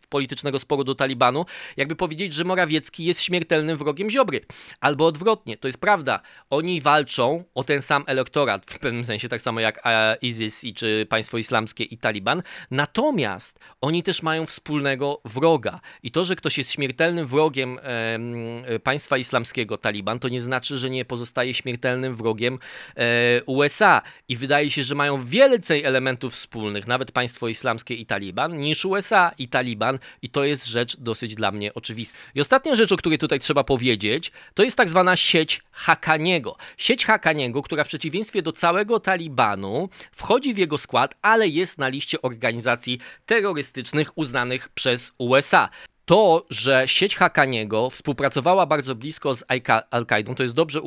politycznego 0.09 0.59
sporu 0.59 0.85
do 0.85 0.95
Talibanu, 0.95 1.47
jakby 1.77 1.97
powiedzieć, 1.97 2.33
że 2.35 2.45
Morawiecki 2.45 3.05
jest 3.05 3.21
śmiertelnym 3.21 3.77
wrogiem 3.77 4.11
Ziobry. 4.11 4.41
Albo 4.81 5.07
odwrotnie, 5.07 5.57
to 5.57 5.69
jest 5.69 5.81
prawda. 5.81 6.21
Oni 6.51 6.81
walczą 6.81 7.45
o 7.55 7.65
ten 7.65 7.83
sam 7.83 8.05
elektorat, 8.07 8.71
w 8.71 8.79
pewnym 8.79 9.05
sensie 9.05 9.29
tak 9.29 9.43
samo 9.43 9.61
jak 9.61 9.81
e, 9.85 10.17
ISIS 10.23 10.65
i 10.65 10.75
czy 10.75 11.07
państwo 11.09 11.39
islamskie 11.39 11.85
i 11.85 11.99
Taliban, 11.99 12.43
natomiast 12.71 13.59
oni 13.81 14.03
też 14.03 14.23
mają 14.23 14.47
wspólnego 14.47 15.21
wroga. 15.25 15.81
I 16.03 16.11
to, 16.11 16.25
że 16.25 16.37
ktoś 16.37 16.59
jest 16.59 16.73
śmiertelnym 16.73 17.27
wrogiem 17.27 17.79
e, 17.83 18.79
państwa 18.79 19.19
islamskiego, 19.19 19.79
Taliban, 19.79 20.19
to 20.19 20.29
nie 20.29 20.43
znaczy, 20.43 20.79
że 20.79 20.91
nie 20.91 21.05
pozostaje 21.09 21.55
śmiertelnym 21.55 22.17
wrogiem 22.17 22.59
E, 22.97 23.45
USA 23.47 24.03
i 24.29 24.37
wydaje 24.37 24.71
się, 24.71 24.83
że 24.83 24.95
mają 24.95 25.23
więcej 25.25 25.85
elementów 25.85 26.33
wspólnych, 26.33 26.87
nawet 26.87 27.13
państwo 27.13 27.49
islamskie 27.49 27.95
i 27.95 28.07
Taliban, 28.07 28.61
niż 28.61 28.85
USA 28.85 29.33
i 29.39 29.49
Taliban 29.49 29.99
i 30.23 30.29
to 30.29 30.45
jest 30.45 30.67
rzecz 30.67 30.97
dosyć 30.97 31.35
dla 31.35 31.51
mnie 31.51 31.75
oczywista. 31.75 32.19
I 32.35 32.41
ostatnia 32.41 32.75
rzecz, 32.75 32.93
o 32.93 32.97
której 32.97 33.19
tutaj 33.19 33.39
trzeba 33.39 33.65
powiedzieć, 33.65 34.33
to 34.55 34.63
jest 34.63 34.77
tak 34.77 34.89
zwana 34.89 35.17
sieć 35.17 35.63
Hakaniego. 35.71 36.57
Sieć 36.77 37.05
Hakaniego, 37.05 37.63
która 37.63 37.85
w 37.85 37.89
przeciwieństwie 37.89 38.43
do 38.43 38.53
całego 38.53 39.01
Talibanu 39.01 39.89
wchodzi 40.13 40.55
w 40.55 40.59
jego 40.59 40.79
skład, 40.79 41.15
ale 41.23 41.49
jest 41.49 41.79
na 41.79 41.89
liście 41.89 42.23
organizacji 42.23 42.99
terrorystycznych 43.27 44.19
uznanych 44.19 44.69
przez 44.69 45.13
USA 45.19 45.69
to, 46.09 46.47
że 46.51 46.83
sieć 46.87 47.17
Hakaniego 47.17 47.91
współpracowała 47.91 48.67
bardzo 48.67 48.95
blisko 48.95 49.35
z 49.35 49.45
Al-Kaidą, 49.91 50.35
to 50.35 50.43
jest 50.43 50.55
dobrze 50.55 50.79
e, 50.79 50.83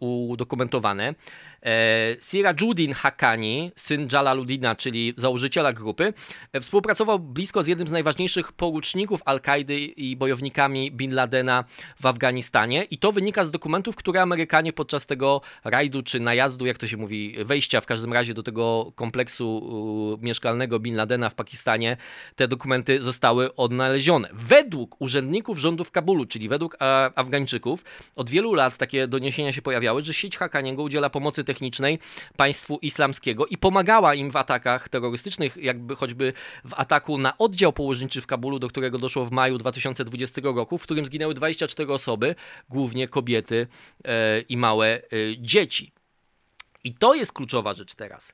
udokumentowane. 0.00 1.14
E, 1.62 2.16
Sirajuddin 2.20 2.92
Hakani, 2.92 3.72
syn 3.76 4.08
Jalaluddina, 4.12 4.76
czyli 4.76 5.14
założyciela 5.16 5.72
grupy, 5.72 6.12
e, 6.52 6.60
współpracował 6.60 7.18
blisko 7.18 7.62
z 7.62 7.66
jednym 7.66 7.88
z 7.88 7.90
najważniejszych 7.90 8.52
poruczników 8.52 9.20
Al-Kaidy 9.24 9.78
i 9.78 10.16
bojownikami 10.16 10.92
Bin 10.92 11.14
Ladena 11.14 11.64
w 12.00 12.06
Afganistanie 12.06 12.84
i 12.84 12.98
to 12.98 13.12
wynika 13.12 13.44
z 13.44 13.50
dokumentów, 13.50 13.96
które 13.96 14.22
Amerykanie 14.22 14.72
podczas 14.72 15.06
tego 15.06 15.40
rajdu 15.64 16.02
czy 16.02 16.20
najazdu, 16.20 16.66
jak 16.66 16.78
to 16.78 16.86
się 16.86 16.96
mówi, 16.96 17.34
wejścia 17.44 17.80
w 17.80 17.86
każdym 17.86 18.12
razie 18.12 18.34
do 18.34 18.42
tego 18.42 18.92
kompleksu 18.94 20.18
mieszkalnego 20.22 20.80
Bin 20.80 20.96
Ladena 20.96 21.28
w 21.28 21.34
Pakistanie, 21.34 21.96
te 22.36 22.48
dokumenty 22.48 23.02
zostały 23.02 23.54
odnalezione. 23.54 24.28
Według 24.32 25.00
urzędników 25.00 25.58
rządu 25.58 25.84
w 25.84 25.90
Kabulu, 25.90 26.26
czyli 26.26 26.48
według 26.48 26.76
Afgańczyków, 27.14 27.84
od 28.16 28.30
wielu 28.30 28.54
lat 28.54 28.78
takie 28.78 29.08
doniesienia 29.08 29.52
się 29.52 29.62
pojawiały, 29.62 30.02
że 30.02 30.14
sieć 30.14 30.36
Hakaniego 30.36 30.82
udziela 30.82 31.10
pomocy 31.10 31.44
technicznej 31.52 31.98
państwu 32.36 32.78
islamskiego 32.82 33.46
i 33.46 33.56
pomagała 33.56 34.14
im 34.14 34.30
w 34.30 34.36
atakach 34.36 34.88
terrorystycznych, 34.88 35.56
jakby 35.56 35.96
choćby 35.96 36.32
w 36.64 36.74
ataku 36.74 37.18
na 37.18 37.38
oddział 37.38 37.72
położniczy 37.72 38.20
w 38.20 38.26
Kabulu, 38.26 38.58
do 38.58 38.68
którego 38.68 38.98
doszło 38.98 39.24
w 39.24 39.30
maju 39.30 39.58
2020 39.58 40.40
roku, 40.44 40.78
w 40.78 40.82
którym 40.82 41.04
zginęły 41.04 41.34
24 41.34 41.92
osoby, 41.92 42.34
głównie 42.68 43.08
kobiety 43.08 43.66
e, 44.04 44.40
i 44.40 44.56
małe 44.56 44.86
e, 44.86 45.00
dzieci. 45.38 45.92
I 46.84 46.94
to 46.94 47.14
jest 47.14 47.32
kluczowa 47.32 47.72
rzecz 47.72 47.94
teraz 47.94 48.32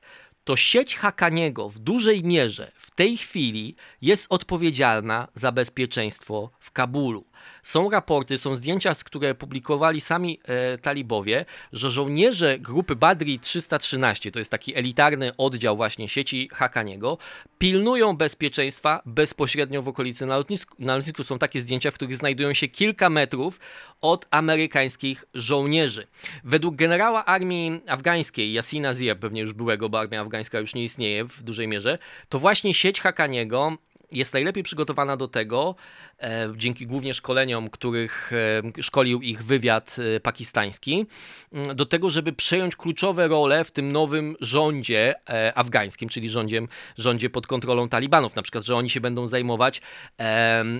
to 0.49 0.55
sieć 0.55 0.95
Hakaniego 0.95 1.69
w 1.69 1.79
dużej 1.79 2.23
mierze 2.23 2.71
w 2.75 2.91
tej 2.91 3.17
chwili 3.17 3.75
jest 4.01 4.27
odpowiedzialna 4.29 5.27
za 5.33 5.51
bezpieczeństwo 5.51 6.51
w 6.59 6.71
Kabulu. 6.71 7.25
Są 7.63 7.89
raporty, 7.89 8.37
są 8.37 8.55
zdjęcia, 8.55 8.93
które 9.05 9.35
publikowali 9.35 10.01
sami 10.01 10.39
e, 10.43 10.77
talibowie, 10.77 11.45
że 11.73 11.91
żołnierze 11.91 12.59
grupy 12.59 12.95
Badri 12.95 13.39
313, 13.39 14.31
to 14.31 14.39
jest 14.39 14.51
taki 14.51 14.75
elitarny 14.75 15.31
oddział 15.37 15.77
właśnie 15.77 16.09
sieci 16.09 16.49
Hakaniego, 16.53 17.17
pilnują 17.57 18.17
bezpieczeństwa 18.17 19.01
bezpośrednio 19.05 19.81
w 19.81 19.87
okolicy 19.87 20.25
na 20.25 20.37
lotnisku. 20.37 20.75
Na 20.79 20.95
lotnisku 20.95 21.23
są 21.23 21.39
takie 21.39 21.61
zdjęcia, 21.61 21.91
w 21.91 21.93
których 21.93 22.17
znajdują 22.17 22.53
się 22.53 22.67
kilka 22.67 23.09
metrów 23.09 23.59
od 24.01 24.25
amerykańskich 24.31 25.25
żołnierzy. 25.33 26.07
Według 26.43 26.75
generała 26.75 27.25
armii 27.25 27.81
afgańskiej, 27.87 28.53
Yasina 28.53 28.93
Zia, 28.93 29.15
pewnie 29.15 29.41
już 29.41 29.53
byłego, 29.53 29.89
bo 29.89 29.99
armia 29.99 30.21
afgańska 30.21 30.59
już 30.59 30.75
nie 30.75 30.83
istnieje 30.83 31.25
w 31.25 31.43
dużej 31.43 31.67
mierze, 31.67 31.97
to 32.29 32.39
właśnie 32.39 32.73
sieć 32.73 33.01
Hakaniego 33.01 33.77
jest 34.11 34.33
najlepiej 34.33 34.63
przygotowana 34.63 35.17
do 35.17 35.27
tego, 35.27 35.75
e, 36.19 36.53
dzięki 36.55 36.87
głównie 36.87 37.13
szkoleniom, 37.13 37.69
których 37.69 38.31
e, 38.77 38.83
szkolił 38.83 39.21
ich 39.21 39.43
wywiad 39.43 39.95
e, 40.15 40.19
pakistański, 40.19 41.05
mm, 41.53 41.75
do 41.75 41.85
tego, 41.85 42.09
żeby 42.09 42.33
przejąć 42.33 42.75
kluczowe 42.75 43.27
role 43.27 43.63
w 43.63 43.71
tym 43.71 43.91
nowym 43.91 44.35
rządzie 44.41 45.15
afgańskim, 45.55 46.09
czyli 46.09 46.29
rządzie, 46.29 46.61
rządzie 46.97 47.29
pod 47.29 47.47
kontrolą 47.47 47.89
talibanów. 47.89 48.35
Na 48.35 48.41
przykład, 48.41 48.65
że 48.65 48.75
oni 48.75 48.89
się 48.89 49.01
będą 49.01 49.27
zajmować 49.27 49.81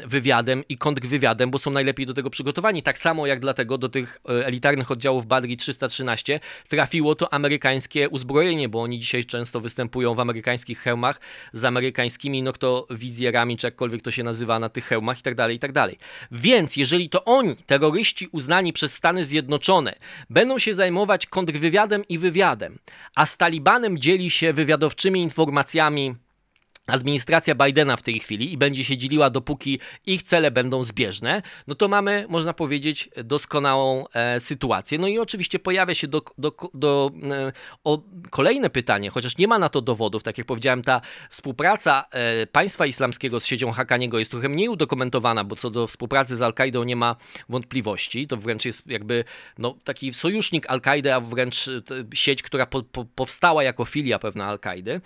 wywiadem 0.05 0.63
i 0.69 0.77
kontrwywiadem, 0.77 1.51
bo 1.51 1.57
są 1.57 1.71
najlepiej 1.71 2.05
do 2.05 2.13
tego 2.13 2.29
przygotowani. 2.29 2.83
Tak 2.83 2.97
samo 2.97 3.27
jak 3.27 3.39
dlatego 3.39 3.77
do 3.77 3.89
tych 3.89 4.21
elitarnych 4.25 4.91
oddziałów 4.91 5.25
Badri 5.25 5.57
313 5.57 6.39
trafiło 6.67 7.15
to 7.15 7.33
amerykańskie 7.33 8.09
uzbrojenie, 8.09 8.69
bo 8.69 8.81
oni 8.81 8.99
dzisiaj 8.99 9.25
często 9.25 9.61
występują 9.61 10.15
w 10.15 10.19
amerykańskich 10.19 10.79
hełmach 10.79 11.19
z 11.53 11.63
amerykańskimi 11.65 12.43
noktowizjami 12.43 13.18
wizjerami, 13.19 13.57
czy 13.57 13.67
jakkolwiek 13.67 14.01
to 14.01 14.11
się 14.11 14.23
nazywa 14.23 14.59
na 14.59 14.69
tych 14.69 14.85
hełmach 14.85 15.19
i 15.19 15.21
tak 15.21 15.35
dalej, 15.35 15.55
i 15.55 15.59
tak 15.59 15.71
dalej. 15.71 15.97
Więc 16.31 16.77
jeżeli 16.77 17.09
to 17.09 17.25
oni, 17.25 17.55
terroryści 17.55 18.27
uznani 18.31 18.73
przez 18.73 18.93
Stany 18.93 19.25
Zjednoczone, 19.25 19.95
będą 20.29 20.59
się 20.59 20.73
zajmować 20.73 21.25
kontrwywiadem 21.25 22.07
i 22.09 22.17
wywiadem, 22.17 22.79
a 23.15 23.25
z 23.25 23.37
Talibanem 23.37 23.99
dzieli 23.99 24.29
się 24.29 24.53
wywiadowczymi 24.53 25.21
informacjami 25.21 26.15
administracja 26.89 27.55
Bidena 27.55 27.97
w 27.97 28.01
tej 28.01 28.19
chwili 28.19 28.53
i 28.53 28.57
będzie 28.57 28.83
się 28.83 28.97
dzieliła, 28.97 29.29
dopóki 29.29 29.79
ich 30.05 30.23
cele 30.23 30.51
będą 30.51 30.83
zbieżne, 30.83 31.41
no 31.67 31.75
to 31.75 31.87
mamy, 31.87 32.25
można 32.29 32.53
powiedzieć, 32.53 33.09
doskonałą 33.23 34.05
e, 34.13 34.39
sytuację. 34.39 34.97
No 34.97 35.07
i 35.07 35.19
oczywiście 35.19 35.59
pojawia 35.59 35.95
się 35.95 36.07
do, 36.07 36.21
do, 36.37 36.53
do 36.73 37.11
e, 37.31 37.51
o, 37.83 38.01
kolejne 38.29 38.69
pytanie, 38.69 39.09
chociaż 39.09 39.37
nie 39.37 39.47
ma 39.47 39.59
na 39.59 39.69
to 39.69 39.81
dowodów, 39.81 40.23
tak 40.23 40.37
jak 40.37 40.47
powiedziałem, 40.47 40.83
ta 40.83 41.01
współpraca 41.29 42.05
e, 42.11 42.47
państwa 42.47 42.85
islamskiego 42.85 43.39
z 43.39 43.45
siecią 43.45 43.71
Hakaniego 43.71 44.19
jest 44.19 44.31
trochę 44.31 44.49
mniej 44.49 44.69
udokumentowana, 44.69 45.43
bo 45.43 45.55
co 45.55 45.69
do 45.69 45.87
współpracy 45.87 46.37
z 46.37 46.41
Al-Kaidą 46.41 46.83
nie 46.83 46.95
ma 46.95 47.15
wątpliwości, 47.49 48.27
to 48.27 48.37
wręcz 48.37 48.65
jest 48.65 48.87
jakby 48.87 49.23
no, 49.57 49.75
taki 49.83 50.13
sojusznik 50.13 50.69
Al-Kaidy, 50.69 51.13
a 51.13 51.19
wręcz 51.19 51.67
e, 51.67 51.81
sieć, 52.13 52.43
która 52.43 52.65
po, 52.65 52.83
po, 52.83 53.05
powstała 53.05 53.63
jako 53.63 53.85
filia 53.85 54.19
pewna 54.19 54.45
Al-Kaidy, 54.45 55.01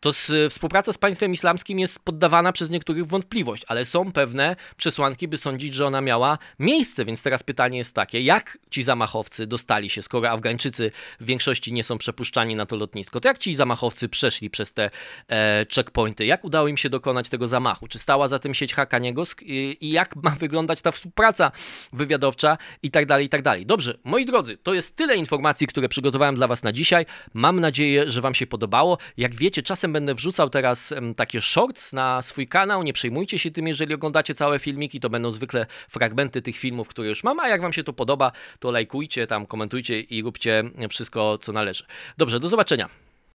to 0.00 0.12
z, 0.12 0.52
współpraca 0.52 0.92
z 0.92 0.98
państwem 0.98 1.27
terroryzmem 1.28 1.34
islamskim 1.34 1.78
jest 1.78 1.98
poddawana 1.98 2.52
przez 2.52 2.70
niektórych 2.70 3.06
wątpliwość, 3.06 3.64
ale 3.68 3.84
są 3.84 4.12
pewne 4.12 4.56
przesłanki, 4.76 5.28
by 5.28 5.38
sądzić, 5.38 5.74
że 5.74 5.86
ona 5.86 6.00
miała 6.00 6.38
miejsce. 6.58 7.04
Więc 7.04 7.22
teraz 7.22 7.42
pytanie 7.42 7.78
jest 7.78 7.94
takie, 7.94 8.20
jak 8.20 8.58
ci 8.70 8.82
zamachowcy 8.82 9.46
dostali 9.46 9.90
się, 9.90 10.02
skoro 10.02 10.30
Afgańczycy 10.30 10.90
w 11.20 11.24
większości 11.24 11.72
nie 11.72 11.84
są 11.84 11.98
przepuszczani 11.98 12.56
na 12.56 12.66
to 12.66 12.76
lotnisko, 12.76 13.20
to 13.20 13.28
jak 13.28 13.38
ci 13.38 13.54
zamachowcy 13.54 14.08
przeszli 14.08 14.50
przez 14.50 14.72
te 14.72 14.90
e, 15.28 15.66
checkpointy? 15.74 16.26
Jak 16.26 16.44
udało 16.44 16.68
im 16.68 16.76
się 16.76 16.90
dokonać 16.90 17.28
tego 17.28 17.48
zamachu? 17.48 17.88
Czy 17.88 17.98
stała 17.98 18.28
za 18.28 18.38
tym 18.38 18.54
sieć 18.54 18.74
Hakaniego 18.74 19.22
i, 19.42 19.76
i 19.80 19.90
jak 19.90 20.16
ma 20.16 20.30
wyglądać 20.30 20.82
ta 20.82 20.92
współpraca 20.92 21.52
wywiadowcza 21.92 22.58
i 22.82 22.90
tak 22.90 23.06
dalej, 23.06 23.26
i 23.26 23.28
tak 23.28 23.42
dalej. 23.42 23.66
Dobrze, 23.66 23.98
moi 24.04 24.24
drodzy, 24.26 24.56
to 24.56 24.74
jest 24.74 24.96
tyle 24.96 25.16
informacji, 25.16 25.66
które 25.66 25.88
przygotowałem 25.88 26.34
dla 26.34 26.46
Was 26.46 26.62
na 26.62 26.72
dzisiaj. 26.72 27.06
Mam 27.34 27.60
nadzieję, 27.60 28.10
że 28.10 28.20
Wam 28.20 28.34
się 28.34 28.46
podobało. 28.46 28.98
Jak 29.16 29.34
wiecie, 29.34 29.62
czasem 29.62 29.92
będę 29.92 30.14
wrzucał 30.14 30.50
teraz 30.50 30.94
takie 31.14 31.40
shorts 31.40 31.92
na 31.92 32.22
swój 32.22 32.48
kanał. 32.48 32.82
Nie 32.82 32.92
przejmujcie 32.92 33.38
się 33.38 33.50
tym, 33.50 33.68
jeżeli 33.68 33.94
oglądacie 33.94 34.34
całe 34.34 34.58
filmiki, 34.58 35.00
to 35.00 35.10
będą 35.10 35.32
zwykle 35.32 35.66
fragmenty 35.88 36.42
tych 36.42 36.56
filmów, 36.56 36.88
które 36.88 37.08
już 37.08 37.24
mam. 37.24 37.40
A 37.40 37.48
jak 37.48 37.60
Wam 37.60 37.72
się 37.72 37.84
to 37.84 37.92
podoba, 37.92 38.32
to 38.58 38.70
lajkujcie, 38.70 39.26
tam 39.26 39.46
komentujcie 39.46 40.00
i 40.00 40.22
róbcie 40.22 40.64
wszystko, 40.90 41.38
co 41.38 41.52
należy. 41.52 41.84
Dobrze, 42.18 42.40
do 42.40 42.48
zobaczenia. 42.48 43.07